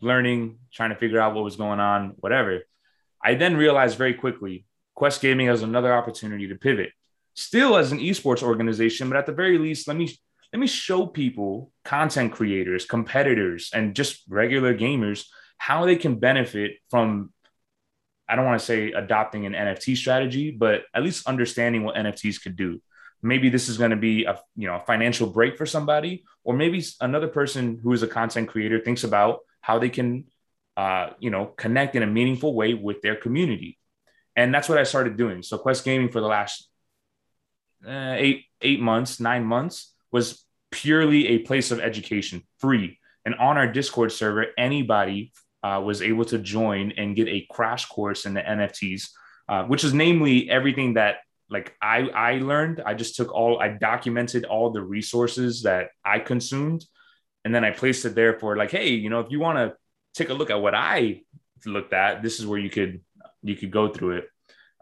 learning, 0.00 0.58
trying 0.72 0.90
to 0.90 0.96
figure 0.96 1.20
out 1.20 1.34
what 1.34 1.44
was 1.44 1.56
going 1.56 1.80
on, 1.80 2.14
whatever. 2.18 2.62
I 3.22 3.34
then 3.34 3.56
realized 3.56 3.98
very 3.98 4.14
quickly 4.14 4.66
Quest 4.94 5.20
Gaming 5.20 5.46
has 5.48 5.62
another 5.62 5.92
opportunity 5.92 6.48
to 6.48 6.56
pivot, 6.56 6.90
still 7.34 7.76
as 7.76 7.92
an 7.92 7.98
esports 7.98 8.42
organization, 8.42 9.08
but 9.08 9.18
at 9.18 9.26
the 9.26 9.32
very 9.32 9.58
least, 9.58 9.88
let 9.88 9.96
me 9.96 10.16
let 10.52 10.60
me 10.60 10.66
show 10.66 11.06
people, 11.06 11.72
content 11.84 12.32
creators, 12.32 12.86
competitors, 12.86 13.70
and 13.74 13.94
just 13.94 14.22
regular 14.28 14.74
gamers 14.74 15.26
how 15.58 15.84
they 15.84 15.96
can 15.96 16.18
benefit 16.18 16.78
from. 16.90 17.32
I 18.28 18.34
don't 18.34 18.44
want 18.44 18.58
to 18.58 18.64
say 18.66 18.92
adopting 18.92 19.46
an 19.46 19.52
NFT 19.52 19.96
strategy, 19.96 20.50
but 20.50 20.82
at 20.94 21.02
least 21.02 21.28
understanding 21.28 21.84
what 21.84 21.94
NFTs 21.94 22.42
could 22.42 22.56
do. 22.56 22.80
Maybe 23.22 23.48
this 23.48 23.68
is 23.68 23.78
going 23.78 23.90
to 23.90 23.96
be 23.96 24.24
a 24.24 24.38
you 24.56 24.68
know 24.68 24.76
a 24.76 24.80
financial 24.80 25.26
break 25.26 25.56
for 25.56 25.66
somebody, 25.66 26.24
or 26.44 26.54
maybe 26.54 26.84
another 27.00 27.28
person 27.28 27.80
who 27.82 27.92
is 27.92 28.02
a 28.02 28.08
content 28.08 28.48
creator 28.48 28.80
thinks 28.80 29.04
about 29.04 29.40
how 29.60 29.78
they 29.78 29.88
can 29.88 30.24
uh, 30.76 31.10
you 31.18 31.30
know 31.30 31.46
connect 31.46 31.96
in 31.96 32.02
a 32.02 32.06
meaningful 32.06 32.54
way 32.54 32.74
with 32.74 33.02
their 33.02 33.16
community, 33.16 33.78
and 34.34 34.54
that's 34.54 34.68
what 34.68 34.78
I 34.78 34.84
started 34.84 35.16
doing. 35.16 35.42
So 35.42 35.58
Quest 35.58 35.84
Gaming 35.84 36.10
for 36.10 36.20
the 36.20 36.28
last 36.28 36.68
uh, 37.86 38.14
eight 38.16 38.44
eight 38.62 38.80
months, 38.80 39.20
nine 39.20 39.44
months 39.44 39.92
was 40.12 40.44
purely 40.70 41.28
a 41.28 41.38
place 41.38 41.70
of 41.70 41.80
education, 41.80 42.42
free. 42.58 42.98
And 43.24 43.34
on 43.36 43.56
our 43.56 43.66
Discord 43.66 44.12
server, 44.12 44.46
anybody 44.56 45.32
uh, 45.62 45.80
was 45.84 46.00
able 46.02 46.24
to 46.26 46.38
join 46.38 46.92
and 46.96 47.16
get 47.16 47.28
a 47.28 47.46
crash 47.50 47.86
course 47.86 48.24
in 48.24 48.34
the 48.34 48.40
NFTs, 48.40 49.08
uh, 49.48 49.64
which 49.64 49.84
is 49.84 49.92
namely 49.92 50.48
everything 50.48 50.94
that 50.94 51.16
like 51.48 51.74
I 51.80 52.08
I 52.08 52.38
learned. 52.38 52.82
I 52.84 52.94
just 52.94 53.16
took 53.16 53.32
all 53.32 53.60
I 53.60 53.68
documented 53.68 54.44
all 54.44 54.70
the 54.70 54.82
resources 54.82 55.62
that 55.62 55.90
I 56.04 56.18
consumed, 56.18 56.84
and 57.44 57.54
then 57.54 57.64
I 57.64 57.70
placed 57.70 58.04
it 58.04 58.14
there 58.14 58.38
for 58.38 58.56
like, 58.56 58.70
hey, 58.70 58.90
you 58.90 59.10
know, 59.10 59.20
if 59.20 59.30
you 59.30 59.40
want 59.40 59.58
to 59.58 59.76
take 60.14 60.30
a 60.30 60.34
look 60.34 60.50
at 60.50 60.60
what 60.60 60.74
I 60.74 61.22
looked 61.64 61.92
at, 61.92 62.22
this 62.22 62.40
is 62.40 62.46
where 62.46 62.58
you 62.58 62.70
could 62.70 63.00
you 63.42 63.56
could 63.56 63.70
go 63.70 63.88
through 63.88 64.18
it. 64.18 64.28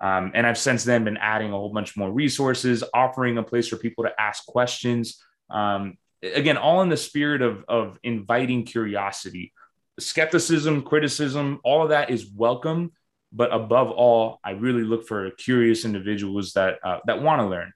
Um, 0.00 0.33
and 0.35 0.46
I've 0.46 0.59
since 0.59 0.85
then 0.85 1.05
been 1.05 1.16
adding 1.16 1.50
a 1.50 1.57
whole 1.57 1.72
bunch 1.72 1.96
more 1.96 2.11
resources, 2.11 2.83
offering 2.92 3.38
a 3.38 3.42
place 3.42 3.68
for 3.68 3.77
people 3.77 4.05
to 4.05 4.20
ask 4.20 4.44
questions. 4.46 5.22
Um, 5.50 5.98
again, 6.22 6.57
all 6.57 6.83
in 6.83 6.88
the 6.88 6.96
spirit 6.96 7.42
of, 7.42 7.64
of 7.68 7.98
inviting 8.03 8.64
curiosity. 8.64 9.53
Skepticism, 10.00 10.83
criticism, 10.83 11.61
all 11.62 11.83
of 11.83 11.90
that 11.90 12.11
is 12.11 12.27
welcome. 12.27 12.92
But 13.35 13.53
above 13.53 13.90
all, 13.90 14.38
I 14.44 14.53
really 14.53 14.85
look 14.85 15.07
for 15.07 15.31
curious 15.33 15.85
individuals 15.85 16.53
that 16.53 16.79
uh, 16.85 16.99
that 17.07 17.20
want 17.20 17.40
to 17.42 17.49
learn. 17.49 17.73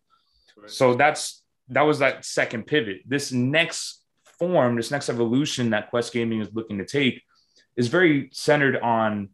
So 0.67 0.95
that's 0.95 1.43
that 1.69 1.83
was 1.83 1.99
that 1.99 2.25
second 2.25 2.67
pivot. 2.67 3.03
This 3.07 3.33
next 3.33 4.03
form, 4.39 4.77
this 4.77 4.91
next 4.91 5.09
evolution 5.09 5.71
that 5.71 5.91
Quest 5.91 6.13
Gaming 6.13 6.41
is 6.41 6.49
looking 6.53 6.79
to 6.79 6.85
take, 6.85 7.23
is 7.77 7.89
very 7.89 8.31
centered 8.33 8.77
on 8.77 9.31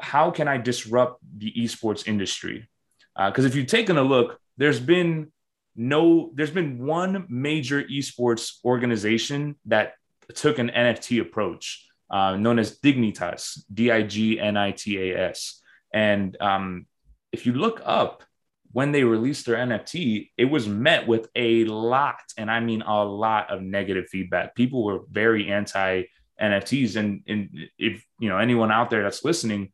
how 0.00 0.30
can 0.30 0.48
I 0.48 0.58
disrupt 0.58 1.20
the 1.36 1.52
esports 1.52 2.06
industry? 2.06 2.68
Because 3.16 3.44
uh, 3.44 3.48
if 3.48 3.54
you've 3.54 3.66
taken 3.66 3.96
a 3.96 4.02
look, 4.02 4.38
there's 4.56 4.80
been 4.80 5.32
no, 5.76 6.30
there's 6.34 6.50
been 6.50 6.84
one 6.84 7.26
major 7.28 7.82
esports 7.82 8.64
organization 8.64 9.56
that 9.66 9.94
took 10.34 10.58
an 10.58 10.70
NFT 10.70 11.20
approach, 11.20 11.86
uh, 12.10 12.36
known 12.36 12.58
as 12.58 12.78
Dignitas, 12.78 13.62
D 13.72 13.90
I 13.90 14.02
G 14.02 14.38
N 14.38 14.56
I 14.56 14.72
T 14.72 14.98
A 14.98 15.28
S. 15.30 15.60
And 15.92 16.36
um, 16.40 16.86
if 17.32 17.46
you 17.46 17.52
look 17.52 17.80
up 17.84 18.22
when 18.72 18.90
they 18.90 19.04
released 19.04 19.46
their 19.46 19.56
NFT, 19.56 20.30
it 20.36 20.46
was 20.46 20.66
met 20.66 21.06
with 21.06 21.28
a 21.36 21.64
lot, 21.64 22.20
and 22.36 22.50
I 22.50 22.58
mean 22.58 22.82
a 22.82 23.04
lot 23.04 23.50
of 23.50 23.62
negative 23.62 24.06
feedback. 24.08 24.56
People 24.56 24.82
were 24.82 25.00
very 25.08 25.50
anti 25.50 26.02
NFTs, 26.40 26.96
and, 26.96 27.22
and 27.28 27.50
if 27.78 28.04
you 28.18 28.28
know 28.28 28.38
anyone 28.38 28.72
out 28.72 28.90
there 28.90 29.04
that's 29.04 29.24
listening, 29.24 29.70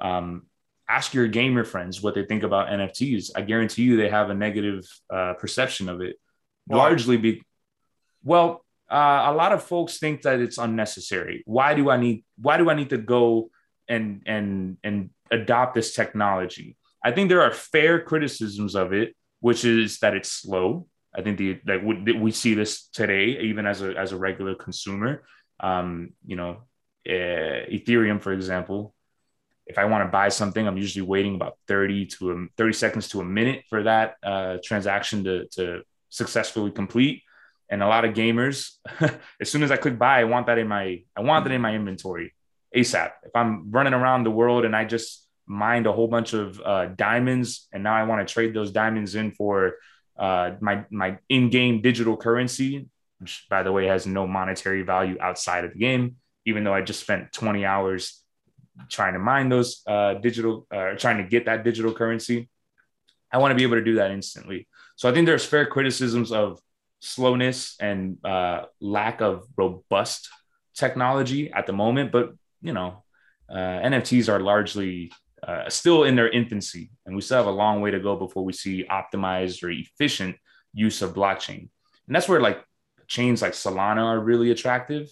um, 0.00 0.46
ask 0.88 1.14
your 1.14 1.28
gamer 1.28 1.62
friends 1.62 2.02
what 2.02 2.16
they 2.16 2.24
think 2.24 2.42
about 2.42 2.68
NFTs. 2.68 3.30
I 3.36 3.42
guarantee 3.42 3.82
you 3.82 3.96
they 3.96 4.08
have 4.08 4.30
a 4.30 4.34
negative 4.34 4.84
uh, 5.08 5.34
perception 5.34 5.88
of 5.88 6.00
it. 6.00 6.16
Largely 6.68 7.16
be 7.16 7.42
well, 8.24 8.64
uh, 8.90 9.22
a 9.26 9.32
lot 9.32 9.52
of 9.52 9.62
folks 9.62 9.98
think 9.98 10.22
that 10.22 10.40
it's 10.40 10.58
unnecessary. 10.58 11.42
Why 11.46 11.74
do 11.74 11.90
I 11.90 11.96
need 11.96 12.24
why 12.40 12.56
do 12.56 12.70
I 12.70 12.74
need 12.74 12.90
to 12.90 12.98
go 12.98 13.50
and 13.88 14.22
and 14.26 14.78
and 14.82 15.10
adopt 15.30 15.74
this 15.74 15.94
technology? 15.94 16.76
I 17.04 17.12
think 17.12 17.28
there 17.28 17.42
are 17.42 17.52
fair 17.52 18.00
criticisms 18.02 18.74
of 18.74 18.92
it, 18.92 19.14
which 19.40 19.64
is 19.64 19.98
that 20.00 20.14
it's 20.14 20.30
slow. 20.30 20.86
I 21.14 21.22
think 21.22 21.38
the 21.38 21.60
like 21.66 21.82
we, 21.82 22.12
we 22.12 22.30
see 22.30 22.54
this 22.54 22.88
today, 22.88 23.38
even 23.40 23.66
as 23.66 23.82
a 23.82 23.96
as 23.96 24.12
a 24.12 24.16
regular 24.16 24.54
consumer. 24.54 25.22
Um, 25.60 26.14
you 26.26 26.36
know, 26.36 26.62
uh, 27.08 27.68
Ethereum, 27.70 28.20
for 28.20 28.32
example, 28.32 28.94
if 29.66 29.78
I 29.78 29.84
want 29.84 30.04
to 30.04 30.10
buy 30.10 30.28
something, 30.30 30.66
I'm 30.66 30.76
usually 30.76 31.06
waiting 31.06 31.36
about 31.36 31.56
30 31.68 32.06
to 32.06 32.32
a, 32.32 32.46
30 32.56 32.72
seconds 32.72 33.08
to 33.10 33.20
a 33.20 33.24
minute 33.24 33.64
for 33.68 33.84
that 33.84 34.16
uh, 34.22 34.56
transaction 34.64 35.22
to, 35.24 35.46
to 35.52 35.82
successfully 36.08 36.72
complete. 36.72 37.22
And 37.70 37.82
a 37.82 37.86
lot 37.86 38.04
of 38.04 38.14
gamers, 38.14 38.72
as 39.40 39.48
soon 39.48 39.62
as 39.62 39.70
I 39.70 39.76
click 39.76 39.96
buy, 39.98 40.20
I 40.20 40.24
want 40.24 40.46
that 40.46 40.58
in 40.58 40.68
my 40.68 41.02
I 41.16 41.20
want 41.20 41.44
that 41.44 41.52
in 41.52 41.60
my 41.60 41.74
inventory 41.74 42.34
ASAP. 42.74 43.12
If 43.24 43.34
I'm 43.34 43.70
running 43.70 43.94
around 43.94 44.24
the 44.24 44.30
world 44.30 44.64
and 44.64 44.74
I 44.74 44.84
just 44.84 45.26
mined 45.46 45.86
a 45.86 45.92
whole 45.92 46.08
bunch 46.08 46.32
of 46.32 46.60
uh, 46.60 46.86
diamonds, 46.86 47.68
and 47.72 47.82
now 47.82 47.94
I 47.94 48.04
want 48.04 48.26
to 48.26 48.32
trade 48.32 48.54
those 48.54 48.72
diamonds 48.72 49.14
in 49.14 49.32
for 49.32 49.76
uh, 50.18 50.52
my 50.60 50.84
my 50.90 51.18
in-game 51.28 51.80
digital 51.80 52.16
currency, 52.16 52.88
which 53.18 53.46
by 53.48 53.62
the 53.62 53.72
way 53.72 53.86
has 53.86 54.06
no 54.06 54.26
monetary 54.26 54.82
value 54.82 55.16
outside 55.20 55.64
of 55.64 55.72
the 55.72 55.78
game. 55.78 56.16
Even 56.46 56.64
though 56.64 56.74
I 56.74 56.80
just 56.80 57.00
spent 57.00 57.32
20 57.32 57.64
hours 57.64 58.20
trying 58.88 59.12
to 59.12 59.18
mine 59.18 59.48
those 59.48 59.82
uh, 59.86 60.14
digital, 60.14 60.66
uh, 60.70 60.94
trying 60.96 61.18
to 61.18 61.24
get 61.24 61.46
that 61.46 61.64
digital 61.64 61.92
currency. 61.92 62.48
I 63.32 63.38
want 63.38 63.52
to 63.52 63.54
be 63.54 63.62
able 63.62 63.76
to 63.76 63.84
do 63.84 63.96
that 63.96 64.10
instantly. 64.10 64.66
So 64.96 65.08
I 65.08 65.12
think 65.12 65.26
there's 65.26 65.44
fair 65.44 65.66
criticisms 65.66 66.32
of 66.32 66.60
slowness 67.00 67.76
and 67.80 68.18
uh, 68.24 68.66
lack 68.80 69.20
of 69.20 69.44
robust 69.56 70.28
technology 70.74 71.52
at 71.52 71.66
the 71.66 71.72
moment, 71.72 72.12
but 72.12 72.32
you 72.62 72.72
know, 72.72 73.02
uh, 73.50 73.54
NFTs 73.54 74.28
are 74.28 74.40
largely 74.40 75.10
uh, 75.42 75.68
still 75.68 76.04
in 76.04 76.14
their 76.14 76.28
infancy, 76.28 76.90
and 77.06 77.16
we 77.16 77.22
still 77.22 77.38
have 77.38 77.46
a 77.46 77.50
long 77.50 77.80
way 77.80 77.90
to 77.90 78.00
go 78.00 78.16
before 78.16 78.44
we 78.44 78.52
see 78.52 78.84
optimized 78.90 79.64
or 79.64 79.70
efficient 79.70 80.36
use 80.72 81.02
of 81.02 81.14
blockchain. 81.14 81.68
And 82.06 82.14
that's 82.14 82.28
where 82.28 82.40
like 82.40 82.62
chains 83.08 83.42
like 83.42 83.52
Solana 83.52 84.04
are 84.04 84.20
really 84.20 84.50
attractive 84.50 85.10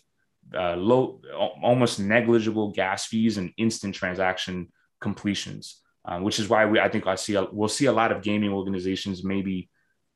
uh, 0.55 0.77
low, 0.77 1.21
almost 1.63 2.01
negligible 2.01 2.73
gas 2.73 3.07
fees 3.07 3.39
and 3.39 3.53
instant 3.57 3.95
transaction 3.95 4.69
completions, 5.01 5.83
um, 6.05 6.23
which 6.23 6.39
is 6.39 6.49
why 6.49 6.65
we, 6.67 6.81
I 6.81 6.89
think 6.89 7.07
I 7.07 7.15
see, 7.17 7.35
a, 7.35 7.47
we'll 7.51 7.69
see 7.69 7.87
a 7.87 7.93
lot 7.93 8.13
of 8.13 8.23
gaming 8.23 8.53
organizations 8.53 9.25
maybe 9.25 9.69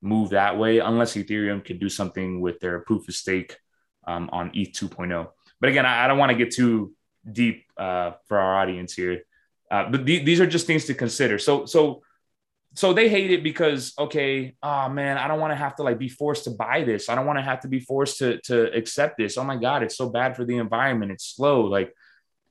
move 0.03 0.31
that 0.31 0.59
way, 0.59 0.79
unless 0.79 1.15
Ethereum 1.15 1.65
could 1.65 1.81
do 1.81 1.89
something 1.89 2.41
with 2.41 2.61
their 2.61 2.81
proof 2.81 3.09
of 3.09 3.15
stake 3.15 3.57
um, 4.07 4.29
on 4.33 4.51
ETH 4.55 4.73
2.0. 4.73 5.29
But 5.61 5.71
again, 5.71 5.87
I, 5.87 6.05
I 6.05 6.09
don't 6.09 6.19
want 6.19 6.31
to 6.31 6.37
get 6.37 6.51
too 6.51 6.93
deep 7.31 7.65
uh, 7.77 8.13
for 8.27 8.39
our 8.39 8.61
audience 8.61 8.93
here. 8.95 9.23
Uh, 9.71 9.89
but 9.89 10.05
th- 10.05 10.25
these 10.25 10.41
are 10.41 10.47
just 10.47 10.67
things 10.67 10.87
to 10.87 10.95
consider. 10.95 11.39
So, 11.39 11.65
so 11.67 12.03
so 12.75 12.93
they 12.93 13.09
hate 13.09 13.31
it 13.31 13.43
because 13.43 13.93
okay 13.99 14.55
oh 14.63 14.89
man 14.89 15.19
i 15.19 15.29
don't 15.29 15.41
want 15.41 15.51
to 15.51 15.57
have 15.57 15.77
to 15.77 15.83
like 15.83 15.99
be 15.99 16.09
forced 16.09 16.45
to 16.45 16.51
buy 16.51 16.83
this 16.83 17.09
i 17.09 17.15
don't 17.15 17.27
want 17.27 17.39
to 17.39 17.43
have 17.43 17.61
to 17.61 17.69
be 17.69 17.81
forced 17.81 18.19
to 18.19 18.41
to 18.41 18.73
accept 18.75 19.19
this 19.19 19.37
oh 19.37 19.45
my 19.45 19.57
god 19.57 19.83
it's 19.83 19.97
so 19.97 20.09
bad 20.09 20.37
for 20.37 20.45
the 20.45 20.57
environment 20.57 21.13
it's 21.13 21.35
slow 21.37 21.63
like 21.63 21.93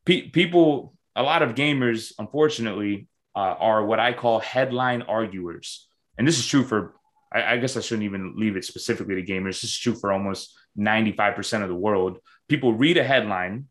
pe- 0.05 0.29
people 0.29 0.93
a 1.15 1.23
lot 1.23 1.41
of 1.41 1.55
gamers 1.55 2.13
unfortunately 2.19 3.07
uh, 3.35 3.55
are 3.59 3.85
what 3.85 3.99
i 3.99 4.13
call 4.13 4.39
headline 4.39 5.01
arguers 5.03 5.87
and 6.17 6.27
this 6.27 6.37
is 6.37 6.45
true 6.45 6.63
for 6.63 6.93
I, 7.33 7.53
I 7.53 7.57
guess 7.57 7.77
i 7.77 7.81
shouldn't 7.81 8.05
even 8.05 8.35
leave 8.37 8.57
it 8.57 8.65
specifically 8.65 9.15
to 9.15 9.23
gamers 9.23 9.61
this 9.61 9.65
is 9.65 9.77
true 9.77 9.95
for 9.95 10.11
almost 10.11 10.57
95% 10.77 11.63
of 11.63 11.67
the 11.67 11.75
world 11.75 12.19
people 12.47 12.73
read 12.73 12.97
a 12.97 13.03
headline 13.03 13.65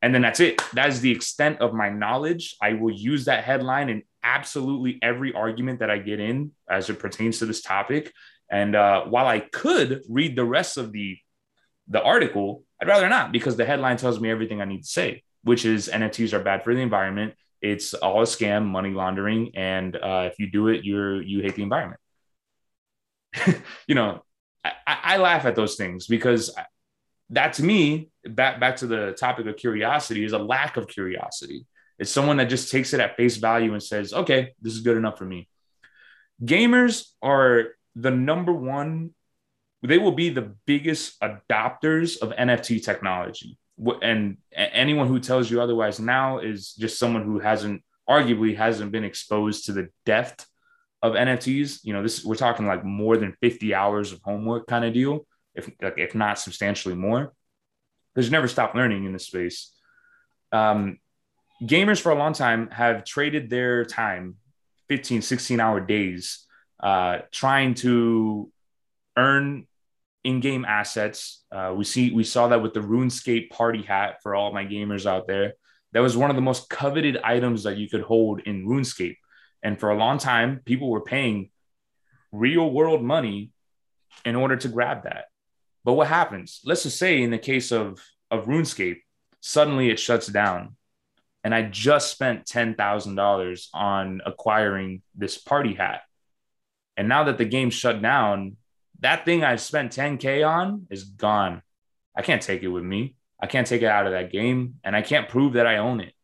and 0.00 0.14
then 0.14 0.22
that's 0.22 0.40
it 0.40 0.62
that 0.74 0.88
is 0.88 1.00
the 1.00 1.10
extent 1.10 1.60
of 1.60 1.74
my 1.74 1.88
knowledge 1.88 2.56
i 2.62 2.72
will 2.74 2.92
use 2.92 3.24
that 3.24 3.44
headline 3.44 3.88
in 3.88 4.02
absolutely 4.26 4.98
every 5.02 5.32
argument 5.32 5.78
that 5.78 5.90
I 5.90 5.98
get 5.98 6.18
in 6.18 6.50
as 6.68 6.90
it 6.90 6.98
pertains 6.98 7.38
to 7.38 7.46
this 7.46 7.62
topic. 7.62 8.12
And 8.50 8.74
uh, 8.74 9.04
while 9.04 9.26
I 9.26 9.38
could 9.40 10.02
read 10.08 10.36
the 10.36 10.44
rest 10.44 10.76
of 10.76 10.92
the 10.92 11.16
the 11.88 12.02
article, 12.02 12.64
I'd 12.82 12.88
rather 12.88 13.08
not 13.08 13.30
because 13.30 13.56
the 13.56 13.64
headline 13.64 13.96
tells 13.96 14.18
me 14.18 14.28
everything 14.28 14.60
I 14.60 14.64
need 14.64 14.82
to 14.82 14.88
say, 14.88 15.22
which 15.44 15.64
is 15.64 15.88
NFTs 15.88 16.32
are 16.32 16.40
bad 16.40 16.64
for 16.64 16.74
the 16.74 16.80
environment. 16.80 17.34
It's 17.62 17.94
all 17.94 18.20
a 18.22 18.24
scam, 18.24 18.66
money 18.66 18.90
laundering, 18.90 19.52
and 19.54 19.94
uh, 19.94 20.28
if 20.30 20.38
you 20.40 20.50
do 20.50 20.68
it, 20.68 20.84
you're 20.84 21.22
you 21.22 21.42
hate 21.42 21.54
the 21.54 21.62
environment. 21.62 22.00
you 23.86 23.94
know, 23.94 24.22
I, 24.64 24.72
I 24.86 25.16
laugh 25.18 25.44
at 25.44 25.54
those 25.54 25.76
things 25.76 26.06
because 26.06 26.54
that 27.30 27.54
to 27.54 27.64
me, 27.64 28.10
back 28.24 28.60
back 28.60 28.76
to 28.76 28.86
the 28.86 29.12
topic 29.12 29.46
of 29.46 29.56
curiosity, 29.56 30.24
is 30.24 30.32
a 30.32 30.38
lack 30.38 30.76
of 30.76 30.88
curiosity. 30.88 31.66
It's 31.98 32.10
someone 32.10 32.36
that 32.36 32.48
just 32.48 32.70
takes 32.70 32.92
it 32.92 33.00
at 33.00 33.16
face 33.16 33.36
value 33.36 33.72
and 33.72 33.82
says, 33.82 34.12
okay, 34.12 34.54
this 34.60 34.74
is 34.74 34.80
good 34.80 34.96
enough 34.96 35.18
for 35.18 35.24
me. 35.24 35.48
Gamers 36.44 37.06
are 37.22 37.68
the 37.94 38.10
number 38.10 38.52
one, 38.52 39.14
they 39.82 39.96
will 39.98 40.12
be 40.12 40.28
the 40.28 40.54
biggest 40.66 41.18
adopters 41.20 42.20
of 42.20 42.30
NFT 42.30 42.84
technology. 42.84 43.58
and 44.02 44.36
anyone 44.54 45.08
who 45.08 45.20
tells 45.20 45.50
you 45.50 45.60
otherwise 45.60 45.98
now 45.98 46.38
is 46.38 46.74
just 46.74 46.98
someone 46.98 47.24
who 47.24 47.38
hasn't 47.38 47.82
arguably 48.08 48.56
hasn't 48.56 48.92
been 48.92 49.04
exposed 49.04 49.66
to 49.66 49.72
the 49.72 49.88
depth 50.04 50.46
of 51.02 51.14
NFTs. 51.14 51.80
You 51.82 51.92
know, 51.92 52.02
this 52.02 52.24
we're 52.24 52.36
talking 52.36 52.66
like 52.66 52.84
more 52.84 53.16
than 53.16 53.36
50 53.40 53.74
hours 53.74 54.12
of 54.12 54.20
homework 54.22 54.66
kind 54.66 54.84
of 54.84 54.92
deal, 54.92 55.26
if 55.54 55.68
like, 55.80 55.94
if 55.98 56.14
not 56.14 56.38
substantially 56.38 56.94
more. 56.94 57.32
There's 58.14 58.30
never 58.30 58.48
stop 58.48 58.74
learning 58.74 59.04
in 59.04 59.12
this 59.12 59.26
space. 59.26 59.72
Um, 60.52 60.98
gamers 61.62 62.00
for 62.00 62.12
a 62.12 62.14
long 62.14 62.32
time 62.32 62.70
have 62.70 63.04
traded 63.04 63.50
their 63.50 63.84
time, 63.84 64.36
15, 64.88 65.22
16 65.22 65.60
hour 65.60 65.80
days, 65.80 66.46
uh, 66.80 67.18
trying 67.30 67.74
to 67.74 68.50
earn 69.16 69.66
in-game 70.24 70.64
assets. 70.64 71.44
Uh, 71.52 71.72
we 71.76 71.84
see 71.84 72.12
we 72.12 72.24
saw 72.24 72.48
that 72.48 72.62
with 72.62 72.74
the 72.74 72.80
RuneScape 72.80 73.50
party 73.50 73.82
hat 73.82 74.16
for 74.22 74.34
all 74.34 74.52
my 74.52 74.64
gamers 74.64 75.06
out 75.06 75.26
there. 75.26 75.54
That 75.92 76.00
was 76.00 76.16
one 76.16 76.30
of 76.30 76.36
the 76.36 76.42
most 76.42 76.68
coveted 76.68 77.18
items 77.22 77.62
that 77.62 77.76
you 77.76 77.88
could 77.88 78.02
hold 78.02 78.40
in 78.40 78.66
RuneScape. 78.66 79.16
And 79.62 79.78
for 79.78 79.90
a 79.90 79.96
long 79.96 80.18
time, 80.18 80.60
people 80.64 80.90
were 80.90 81.00
paying 81.00 81.50
real 82.32 82.70
world 82.70 83.02
money 83.02 83.50
in 84.24 84.36
order 84.36 84.56
to 84.56 84.68
grab 84.68 85.04
that. 85.04 85.26
But 85.84 85.94
what 85.94 86.08
happens? 86.08 86.60
Let's 86.64 86.82
just 86.82 86.98
say 86.98 87.22
in 87.22 87.30
the 87.30 87.38
case 87.38 87.72
of, 87.72 88.02
of 88.30 88.46
RuneScape, 88.46 88.98
suddenly 89.40 89.90
it 89.90 90.00
shuts 90.00 90.26
down. 90.26 90.76
And 91.44 91.54
I 91.54 91.62
just 91.62 92.10
spent 92.10 92.44
$10,000 92.46 93.68
on 93.72 94.20
acquiring 94.26 95.02
this 95.14 95.38
party 95.38 95.74
hat. 95.74 96.00
And 96.96 97.08
now 97.08 97.24
that 97.24 97.38
the 97.38 97.44
game 97.44 97.70
shut 97.70 98.02
down, 98.02 98.56
that 99.00 99.24
thing 99.24 99.44
I 99.44 99.56
spent 99.56 99.92
10K 99.92 100.46
on 100.48 100.86
is 100.90 101.04
gone. 101.04 101.62
I 102.16 102.22
can't 102.22 102.42
take 102.42 102.62
it 102.62 102.68
with 102.68 102.82
me. 102.82 103.14
I 103.38 103.46
can't 103.46 103.66
take 103.66 103.82
it 103.82 103.88
out 103.88 104.06
of 104.06 104.12
that 104.12 104.32
game 104.32 104.76
and 104.82 104.96
I 104.96 105.02
can't 105.02 105.28
prove 105.28 105.52
that 105.52 105.66
I 105.66 105.76
own 105.76 106.00
it. 106.00 106.14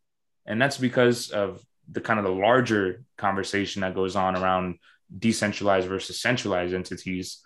And 0.47 0.61
that's 0.61 0.79
because 0.79 1.31
of 1.31 1.63
the 1.93 2.01
kind 2.01 2.19
of 2.19 2.25
the 2.25 2.33
larger 2.33 3.05
conversation 3.19 3.83
that 3.83 3.95
goes 3.95 4.17
on 4.17 4.37
around 4.37 4.79
decentralized 5.17 5.89
versus 5.89 6.21
centralized 6.21 6.75
entities. 6.75 7.43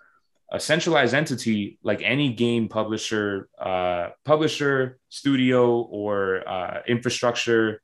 A 0.53 0.61
centralized 0.61 1.13
entity, 1.15 1.79
like 1.83 2.03
any 2.03 2.33
game 2.33 2.69
publisher, 2.69 3.49
uh, 3.59 4.11
publisher, 4.25 4.99
studio, 5.09 5.81
or 5.81 6.49
uh, 6.49 6.83
infrastructure, 6.87 7.83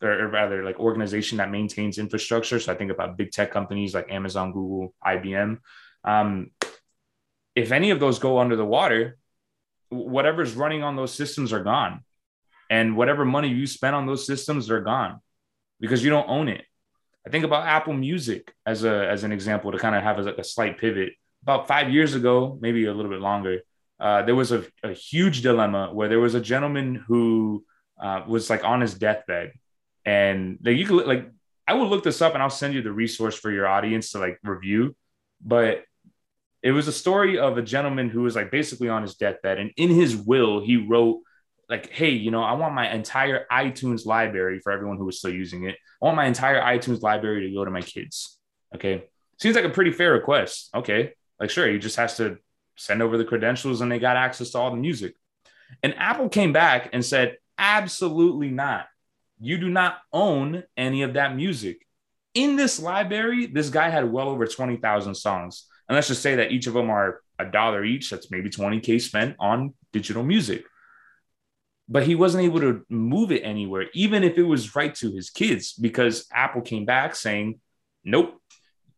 or, 0.00 0.12
or 0.12 0.28
rather, 0.28 0.62
like 0.62 0.78
organization 0.78 1.38
that 1.38 1.50
maintains 1.50 1.98
infrastructure. 1.98 2.60
So 2.60 2.72
I 2.72 2.76
think 2.76 2.92
about 2.92 3.16
big 3.16 3.32
tech 3.32 3.50
companies 3.50 3.92
like 3.92 4.08
Amazon, 4.08 4.52
Google, 4.52 4.94
IBM. 5.04 5.58
Um, 6.04 6.52
if 7.56 7.72
any 7.72 7.90
of 7.90 7.98
those 7.98 8.20
go 8.20 8.38
under 8.38 8.54
the 8.54 8.64
water, 8.64 9.18
whatever's 9.88 10.54
running 10.54 10.84
on 10.84 10.94
those 10.94 11.12
systems 11.12 11.52
are 11.52 11.64
gone. 11.64 12.04
And 12.70 12.96
whatever 12.96 13.24
money 13.24 13.48
you 13.48 13.66
spend 13.66 13.96
on 13.96 14.06
those 14.06 14.26
systems, 14.26 14.68
they're 14.68 14.80
gone 14.80 15.20
because 15.80 16.02
you 16.04 16.10
don't 16.10 16.28
own 16.28 16.48
it. 16.48 16.64
I 17.26 17.30
think 17.30 17.44
about 17.44 17.66
Apple 17.66 17.92
Music 17.92 18.54
as 18.64 18.84
a 18.84 19.08
as 19.08 19.24
an 19.24 19.32
example 19.32 19.72
to 19.72 19.78
kind 19.78 19.96
of 19.96 20.02
have 20.02 20.18
a, 20.18 20.34
a 20.34 20.44
slight 20.44 20.78
pivot. 20.78 21.14
About 21.42 21.66
five 21.66 21.90
years 21.90 22.14
ago, 22.14 22.58
maybe 22.60 22.86
a 22.86 22.92
little 22.94 23.10
bit 23.10 23.20
longer, 23.20 23.60
uh, 23.98 24.22
there 24.22 24.34
was 24.34 24.52
a, 24.52 24.64
a, 24.82 24.92
huge 24.92 25.42
dilemma 25.42 25.90
where 25.92 26.08
there 26.08 26.20
was 26.20 26.34
a 26.34 26.40
gentleman 26.40 27.02
who 27.06 27.64
uh, 28.00 28.22
was 28.26 28.50
like 28.50 28.64
on 28.64 28.80
his 28.80 28.94
deathbed, 28.94 29.52
and 30.04 30.58
like 30.62 30.76
you 30.76 30.86
could 30.86 31.06
like 31.06 31.30
I 31.66 31.74
will 31.74 31.88
look 31.88 32.04
this 32.04 32.22
up 32.22 32.34
and 32.34 32.42
I'll 32.42 32.50
send 32.50 32.74
you 32.74 32.82
the 32.82 32.92
resource 32.92 33.36
for 33.36 33.50
your 33.50 33.66
audience 33.66 34.12
to 34.12 34.18
like 34.18 34.38
review. 34.44 34.94
But 35.44 35.84
it 36.62 36.72
was 36.72 36.88
a 36.88 36.92
story 36.92 37.38
of 37.38 37.58
a 37.58 37.62
gentleman 37.62 38.08
who 38.08 38.22
was 38.22 38.36
like 38.36 38.50
basically 38.50 38.88
on 38.88 39.02
his 39.02 39.16
deathbed, 39.16 39.58
and 39.58 39.72
in 39.76 39.90
his 39.90 40.16
will, 40.16 40.64
he 40.64 40.76
wrote 40.76 41.20
like, 41.68 41.90
"Hey, 41.90 42.10
you 42.10 42.30
know, 42.30 42.42
I 42.42 42.52
want 42.52 42.74
my 42.74 42.92
entire 42.92 43.46
iTunes 43.50 44.06
library 44.06 44.60
for 44.60 44.72
everyone 44.72 44.98
who 44.98 45.04
was 45.04 45.18
still 45.18 45.32
using 45.32 45.64
it. 45.64 45.76
I 46.00 46.04
want 46.04 46.16
my 46.16 46.26
entire 46.26 46.60
iTunes 46.60 47.02
library 47.02 47.48
to 47.48 47.54
go 47.54 47.64
to 47.64 47.70
my 47.70 47.82
kids." 47.82 48.38
Okay, 48.74 49.04
seems 49.38 49.56
like 49.56 49.64
a 49.64 49.70
pretty 49.70 49.92
fair 49.92 50.12
request. 50.12 50.70
Okay, 50.74 51.12
like 51.40 51.50
sure, 51.50 51.68
he 51.68 51.78
just 51.78 51.96
has 51.96 52.16
to 52.18 52.38
send 52.76 53.02
over 53.02 53.16
the 53.18 53.24
credentials, 53.24 53.80
and 53.80 53.90
they 53.90 53.98
got 53.98 54.16
access 54.16 54.50
to 54.50 54.58
all 54.58 54.70
the 54.70 54.76
music. 54.76 55.14
And 55.82 55.94
Apple 55.96 56.28
came 56.28 56.52
back 56.52 56.90
and 56.92 57.04
said, 57.04 57.36
"Absolutely 57.58 58.50
not. 58.50 58.86
You 59.40 59.58
do 59.58 59.68
not 59.68 59.98
own 60.12 60.64
any 60.76 61.02
of 61.02 61.14
that 61.14 61.34
music." 61.34 61.86
In 62.34 62.56
this 62.56 62.78
library, 62.78 63.46
this 63.46 63.70
guy 63.70 63.88
had 63.88 64.12
well 64.12 64.28
over 64.28 64.46
20,000 64.46 65.14
songs. 65.14 65.66
And 65.88 65.96
let's 65.96 66.08
just 66.08 66.20
say 66.20 66.36
that 66.36 66.52
each 66.52 66.66
of 66.66 66.74
them 66.74 66.90
are 66.90 67.22
a 67.38 67.46
dollar 67.46 67.84
each. 67.84 68.10
That's 68.10 68.30
maybe 68.30 68.50
20K 68.50 68.98
spent 68.98 69.36
on 69.38 69.72
digital 69.92 70.22
music. 70.22 70.66
But 71.88 72.04
he 72.04 72.14
wasn't 72.14 72.44
able 72.44 72.60
to 72.60 72.84
move 72.88 73.30
it 73.30 73.42
anywhere, 73.42 73.86
even 73.94 74.24
if 74.24 74.38
it 74.38 74.42
was 74.42 74.74
right 74.74 74.94
to 74.96 75.12
his 75.12 75.30
kids, 75.30 75.72
because 75.72 76.26
Apple 76.32 76.62
came 76.62 76.84
back 76.84 77.14
saying, 77.14 77.60
nope, 78.04 78.40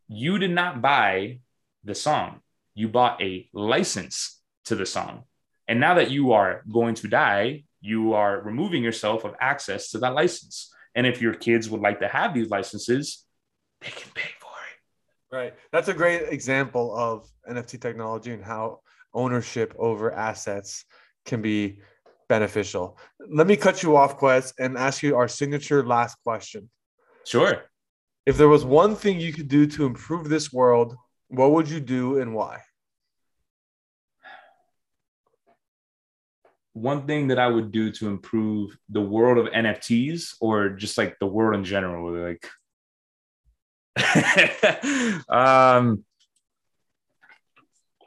you 0.08 0.38
did 0.38 0.52
not 0.52 0.80
buy 0.80 1.40
the 1.84 1.94
song. 1.94 2.40
You 2.74 2.88
bought 2.88 3.20
a 3.22 3.48
license 3.52 4.40
to 4.66 4.74
the 4.74 4.86
song. 4.86 5.24
And 5.66 5.80
now 5.80 5.94
that 5.94 6.10
you 6.10 6.32
are 6.32 6.62
going 6.72 6.94
to 6.96 7.08
die, 7.08 7.64
you 7.80 8.14
are 8.14 8.40
removing 8.40 8.82
yourself 8.82 9.24
of 9.24 9.34
access 9.40 9.90
to 9.90 9.98
that 9.98 10.14
license. 10.14 10.72
And 10.94 11.06
if 11.06 11.20
your 11.20 11.34
kids 11.34 11.68
would 11.68 11.82
like 11.82 12.00
to 12.00 12.08
have 12.08 12.32
these 12.32 12.48
licenses, 12.48 13.24
they 13.82 13.90
can 13.90 14.10
pay 14.14 14.30
for 14.40 14.48
it. 14.48 15.36
Right. 15.36 15.54
That's 15.72 15.88
a 15.88 15.94
great 15.94 16.22
example 16.32 16.96
of 16.96 17.28
NFT 17.48 17.80
technology 17.80 18.32
and 18.32 18.42
how 18.42 18.80
ownership 19.12 19.74
over 19.78 20.12
assets 20.12 20.84
can 21.26 21.42
be 21.42 21.80
beneficial. 22.28 22.98
Let 23.28 23.46
me 23.46 23.56
cut 23.56 23.82
you 23.82 23.96
off, 23.96 24.18
Quez, 24.18 24.52
and 24.58 24.76
ask 24.76 25.02
you 25.02 25.16
our 25.16 25.28
signature 25.28 25.84
last 25.84 26.16
question. 26.22 26.70
Sure. 27.24 27.64
If 28.26 28.36
there 28.36 28.48
was 28.48 28.64
one 28.64 28.94
thing 28.94 29.20
you 29.20 29.32
could 29.32 29.48
do 29.48 29.66
to 29.66 29.86
improve 29.86 30.28
this 30.28 30.52
world, 30.52 30.96
what 31.28 31.52
would 31.52 31.68
you 31.68 31.80
do 31.80 32.20
and 32.20 32.34
why? 32.34 32.60
One 36.74 37.06
thing 37.06 37.28
that 37.28 37.38
I 37.38 37.48
would 37.48 37.72
do 37.72 37.90
to 37.92 38.08
improve 38.08 38.76
the 38.88 39.00
world 39.00 39.38
of 39.38 39.52
NFTs 39.52 40.34
or 40.40 40.68
just 40.70 40.96
like 40.96 41.18
the 41.18 41.26
world 41.26 41.56
in 41.56 41.64
general, 41.64 42.12
like 42.12 42.46
um, 45.28 46.04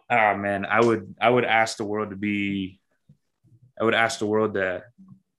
oh 0.10 0.36
man, 0.36 0.66
I 0.66 0.82
would 0.82 1.16
I 1.20 1.30
would 1.30 1.46
ask 1.46 1.78
the 1.78 1.86
world 1.86 2.12
to 2.12 2.16
be, 2.16 2.80
I 3.82 3.84
would 3.84 3.96
ask 3.96 4.20
the 4.20 4.28
world 4.28 4.54
to 4.54 4.84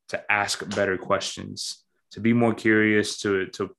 to 0.08 0.32
ask 0.32 0.68
better 0.74 0.98
questions, 0.98 1.82
to 2.10 2.20
be 2.20 2.32
more 2.32 2.52
curious, 2.52 3.18
to 3.18 3.46
to 3.46 3.70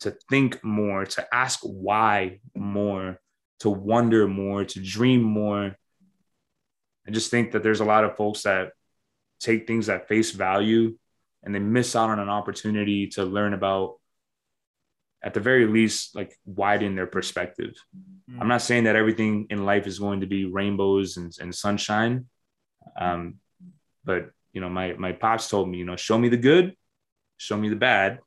to 0.00 0.16
think 0.30 0.62
more, 0.62 1.04
to 1.04 1.34
ask 1.34 1.60
why 1.62 2.40
more, 2.54 3.20
to 3.58 3.68
wonder 3.68 4.26
more, 4.28 4.64
to 4.64 4.80
dream 4.80 5.22
more. 5.22 5.76
I 7.06 7.10
just 7.10 7.30
think 7.30 7.52
that 7.52 7.62
there's 7.62 7.80
a 7.80 7.84
lot 7.84 8.04
of 8.04 8.16
folks 8.16 8.44
that 8.44 8.72
take 9.40 9.66
things 9.66 9.88
at 9.88 10.08
face 10.08 10.30
value 10.30 10.96
and 11.42 11.54
they 11.54 11.58
miss 11.58 11.96
out 11.96 12.10
on 12.10 12.18
an 12.18 12.28
opportunity 12.28 13.08
to 13.08 13.24
learn 13.24 13.54
about 13.54 13.96
at 15.22 15.34
the 15.34 15.40
very 15.40 15.66
least 15.66 16.14
like 16.14 16.34
widen 16.44 16.94
their 16.94 17.06
perspective 17.06 17.74
mm. 18.30 18.38
i'm 18.40 18.48
not 18.48 18.62
saying 18.62 18.84
that 18.84 18.96
everything 18.96 19.46
in 19.50 19.64
life 19.64 19.86
is 19.86 19.98
going 19.98 20.20
to 20.20 20.26
be 20.26 20.44
rainbows 20.44 21.16
and, 21.16 21.32
and 21.40 21.54
sunshine 21.54 22.26
um, 22.98 23.38
but 24.04 24.30
you 24.52 24.60
know 24.60 24.68
my 24.68 24.94
my 24.94 25.12
pops 25.12 25.48
told 25.48 25.68
me 25.68 25.78
you 25.78 25.84
know 25.84 25.96
show 25.96 26.18
me 26.18 26.28
the 26.28 26.36
good 26.36 26.74
show 27.36 27.56
me 27.56 27.68
the 27.68 27.76
bad 27.76 28.12
and 28.12 28.20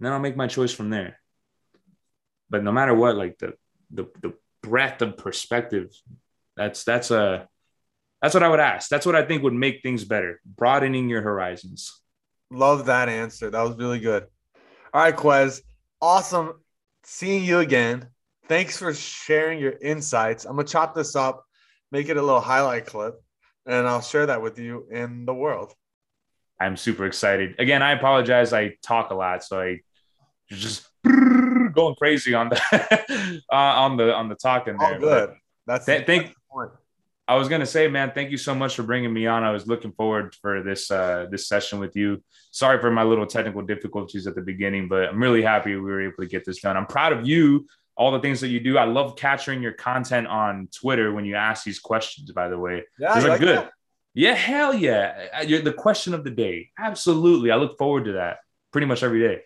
then 0.00 0.12
i'll 0.12 0.18
make 0.18 0.36
my 0.36 0.46
choice 0.46 0.72
from 0.72 0.90
there. 0.90 1.18
But 2.48 2.64
no 2.64 2.72
matter 2.72 2.94
what 2.94 3.16
like 3.16 3.38
the 3.38 3.54
the, 3.90 4.06
the 4.22 4.34
breadth 4.62 5.02
of 5.02 5.16
perspective 5.16 5.90
that's 6.56 6.84
that's 6.84 7.10
a 7.10 7.48
that's 8.20 8.34
what 8.34 8.42
i 8.42 8.48
would 8.48 8.60
ask. 8.60 8.88
That's 8.88 9.06
what 9.06 9.16
i 9.16 9.24
think 9.24 9.42
would 9.42 9.54
make 9.54 9.82
things 9.82 10.04
better 10.04 10.40
broadening 10.44 11.08
your 11.08 11.22
horizons. 11.22 12.00
Love 12.50 12.86
that 12.86 13.08
answer. 13.08 13.50
That 13.50 13.62
was 13.62 13.76
really 13.76 14.00
good. 14.00 14.26
All 14.92 15.02
right 15.02 15.16
quez 15.16 15.62
awesome 16.00 16.54
seeing 17.04 17.44
you 17.44 17.58
again. 17.58 18.08
Thanks 18.48 18.76
for 18.76 18.92
sharing 18.94 19.60
your 19.60 19.74
insights. 19.80 20.44
I'm 20.44 20.56
gonna 20.56 20.66
chop 20.66 20.94
this 20.94 21.14
up, 21.14 21.44
make 21.92 22.08
it 22.08 22.16
a 22.16 22.22
little 22.22 22.40
highlight 22.40 22.86
clip, 22.86 23.22
and 23.66 23.86
I'll 23.86 24.00
share 24.00 24.26
that 24.26 24.42
with 24.42 24.58
you 24.58 24.86
in 24.90 25.26
the 25.26 25.34
world. 25.34 25.74
I'm 26.60 26.76
super 26.76 27.06
excited. 27.06 27.54
Again, 27.58 27.82
I 27.82 27.92
apologize. 27.92 28.52
I 28.52 28.76
talk 28.82 29.10
a 29.10 29.14
lot, 29.14 29.42
so 29.42 29.60
I 29.60 29.80
just 30.50 30.86
going 31.04 31.94
crazy 31.94 32.34
on 32.34 32.50
the 32.50 33.42
uh, 33.52 33.54
on 33.54 33.96
the 33.96 34.14
on 34.14 34.28
the 34.28 34.34
talking 34.34 34.76
there. 34.76 34.94
All 34.94 35.00
good. 35.00 35.34
That's 35.66 35.86
th- 35.86 36.06
thank. 36.06 36.34
I 37.26 37.36
was 37.36 37.48
gonna 37.48 37.64
say, 37.64 37.86
man, 37.86 38.10
thank 38.12 38.32
you 38.32 38.36
so 38.36 38.56
much 38.56 38.74
for 38.74 38.82
bringing 38.82 39.12
me 39.12 39.28
on. 39.28 39.44
I 39.44 39.52
was 39.52 39.68
looking 39.68 39.92
forward 39.92 40.34
for 40.42 40.64
this 40.64 40.90
uh, 40.90 41.26
this 41.30 41.46
session 41.46 41.78
with 41.78 41.94
you. 41.94 42.22
Sorry 42.50 42.80
for 42.80 42.90
my 42.90 43.04
little 43.04 43.26
technical 43.26 43.62
difficulties 43.62 44.26
at 44.26 44.34
the 44.34 44.42
beginning, 44.42 44.88
but 44.88 45.08
I'm 45.08 45.22
really 45.22 45.42
happy 45.42 45.76
we 45.76 45.80
were 45.80 46.02
able 46.02 46.16
to 46.18 46.26
get 46.26 46.44
this 46.44 46.60
done. 46.60 46.76
I'm 46.76 46.86
proud 46.86 47.12
of 47.12 47.26
you, 47.26 47.66
all 48.00 48.12
the 48.12 48.18
things 48.18 48.40
that 48.40 48.48
you 48.48 48.60
do. 48.60 48.78
I 48.78 48.84
love 48.84 49.14
capturing 49.14 49.62
your 49.62 49.72
content 49.72 50.26
on 50.26 50.68
Twitter 50.74 51.12
when 51.12 51.26
you 51.26 51.34
ask 51.34 51.64
these 51.64 51.78
questions. 51.78 52.32
By 52.32 52.48
the 52.48 52.58
way, 52.58 52.84
yeah, 52.98 53.12
like 53.12 53.40
good. 53.40 53.58
That. 53.58 53.72
Yeah, 54.14 54.32
hell 54.32 54.72
yeah. 54.72 55.42
You're 55.42 55.60
the 55.60 55.74
question 55.74 56.14
of 56.14 56.24
the 56.24 56.30
day. 56.30 56.70
Absolutely. 56.78 57.50
I 57.50 57.56
look 57.56 57.76
forward 57.76 58.06
to 58.06 58.12
that 58.12 58.38
pretty 58.72 58.86
much 58.86 59.02
every 59.02 59.20
day. 59.20 59.42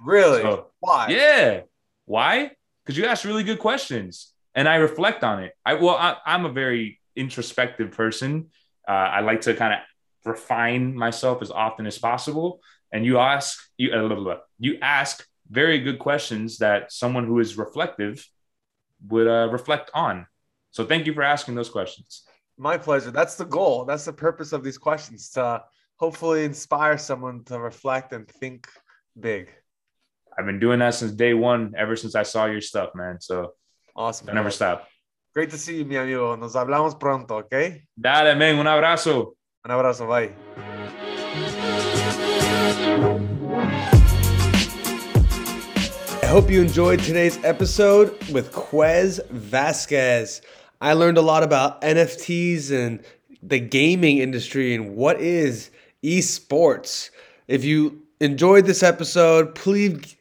Really? 0.00 0.40
So, 0.40 0.68
Why? 0.80 1.08
Yeah. 1.10 1.60
Why? 2.06 2.52
Because 2.82 2.96
you 2.96 3.04
ask 3.04 3.26
really 3.26 3.44
good 3.44 3.58
questions 3.58 4.32
and 4.54 4.66
I 4.66 4.76
reflect 4.76 5.22
on 5.22 5.42
it. 5.42 5.52
I 5.66 5.74
well, 5.74 5.96
I, 5.96 6.16
am 6.24 6.46
a 6.46 6.52
very 6.52 7.00
introspective 7.14 7.90
person. 7.92 8.48
Uh, 8.88 8.92
I 8.92 9.20
like 9.20 9.42
to 9.42 9.52
kind 9.52 9.74
of 9.74 9.80
refine 10.24 10.96
myself 10.96 11.42
as 11.42 11.50
often 11.50 11.86
as 11.86 11.98
possible. 11.98 12.62
And 12.90 13.04
you 13.04 13.18
ask 13.18 13.58
you 13.76 13.92
uh, 13.92 14.38
you 14.58 14.78
ask 14.80 15.26
very 15.50 15.80
good 15.80 15.98
questions 15.98 16.58
that 16.58 16.92
someone 16.92 17.26
who 17.26 17.38
is 17.38 17.56
reflective 17.56 18.26
would 19.08 19.26
uh, 19.26 19.48
reflect 19.50 19.90
on. 19.94 20.26
So 20.70 20.84
thank 20.84 21.06
you 21.06 21.14
for 21.14 21.22
asking 21.22 21.54
those 21.54 21.70
questions. 21.70 22.24
My 22.56 22.76
pleasure. 22.76 23.10
That's 23.10 23.36
the 23.36 23.44
goal. 23.44 23.84
That's 23.84 24.04
the 24.04 24.12
purpose 24.12 24.52
of 24.52 24.64
these 24.64 24.78
questions 24.78 25.30
to 25.30 25.62
hopefully 25.96 26.44
inspire 26.44 26.98
someone 26.98 27.44
to 27.44 27.58
reflect 27.58 28.12
and 28.12 28.28
think 28.28 28.68
big. 29.18 29.50
I've 30.36 30.46
been 30.46 30.60
doing 30.60 30.78
that 30.80 30.94
since 30.94 31.12
day 31.12 31.34
one, 31.34 31.74
ever 31.76 31.96
since 31.96 32.14
I 32.14 32.22
saw 32.22 32.46
your 32.46 32.60
stuff, 32.60 32.90
man. 32.94 33.20
So 33.20 33.54
awesome. 33.96 34.28
I 34.30 34.32
never 34.34 34.50
stop. 34.50 34.88
Great 35.34 35.50
to 35.50 35.58
see 35.58 35.78
you, 35.78 35.84
mi 35.84 35.96
amigo. 35.96 36.36
Nos 36.36 36.54
hablamos 36.54 36.98
pronto, 36.98 37.38
okay? 37.38 37.82
Dale, 38.00 38.34
man. 38.34 38.58
Un 38.58 38.66
abrazo. 38.66 39.34
Un 39.64 39.70
abrazo. 39.70 40.06
Bye. 40.06 41.07
Hope 46.28 46.50
you 46.50 46.60
enjoyed 46.60 47.00
today's 47.00 47.42
episode 47.42 48.10
with 48.28 48.52
Quez 48.52 49.26
Vasquez. 49.30 50.42
I 50.78 50.92
learned 50.92 51.16
a 51.16 51.22
lot 51.22 51.42
about 51.42 51.80
NFTs 51.80 52.70
and 52.70 53.02
the 53.42 53.58
gaming 53.58 54.18
industry 54.18 54.74
and 54.74 54.94
what 54.94 55.22
is 55.22 55.70
esports. 56.04 57.08
If 57.46 57.64
you 57.64 58.02
enjoyed 58.20 58.66
this 58.66 58.82
episode, 58.82 59.54
please 59.54 60.16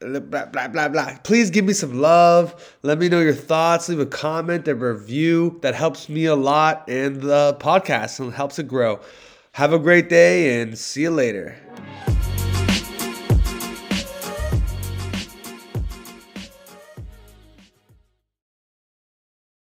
blah 0.00 0.46
blah 0.46 0.66
blah 0.66 0.88
blah. 0.88 1.18
Please 1.22 1.50
give 1.50 1.64
me 1.64 1.74
some 1.74 2.00
love. 2.00 2.76
Let 2.82 2.98
me 2.98 3.08
know 3.08 3.20
your 3.20 3.32
thoughts. 3.32 3.88
Leave 3.88 4.00
a 4.00 4.06
comment, 4.06 4.66
a 4.66 4.74
review. 4.74 5.60
That 5.62 5.76
helps 5.76 6.08
me 6.08 6.24
a 6.24 6.34
lot 6.34 6.84
and 6.88 7.22
the 7.22 7.56
podcast 7.60 8.18
and 8.18 8.34
helps 8.34 8.58
it 8.58 8.66
grow. 8.66 8.98
Have 9.52 9.72
a 9.72 9.78
great 9.78 10.08
day 10.08 10.60
and 10.60 10.76
see 10.76 11.02
you 11.02 11.12
later. 11.12 11.56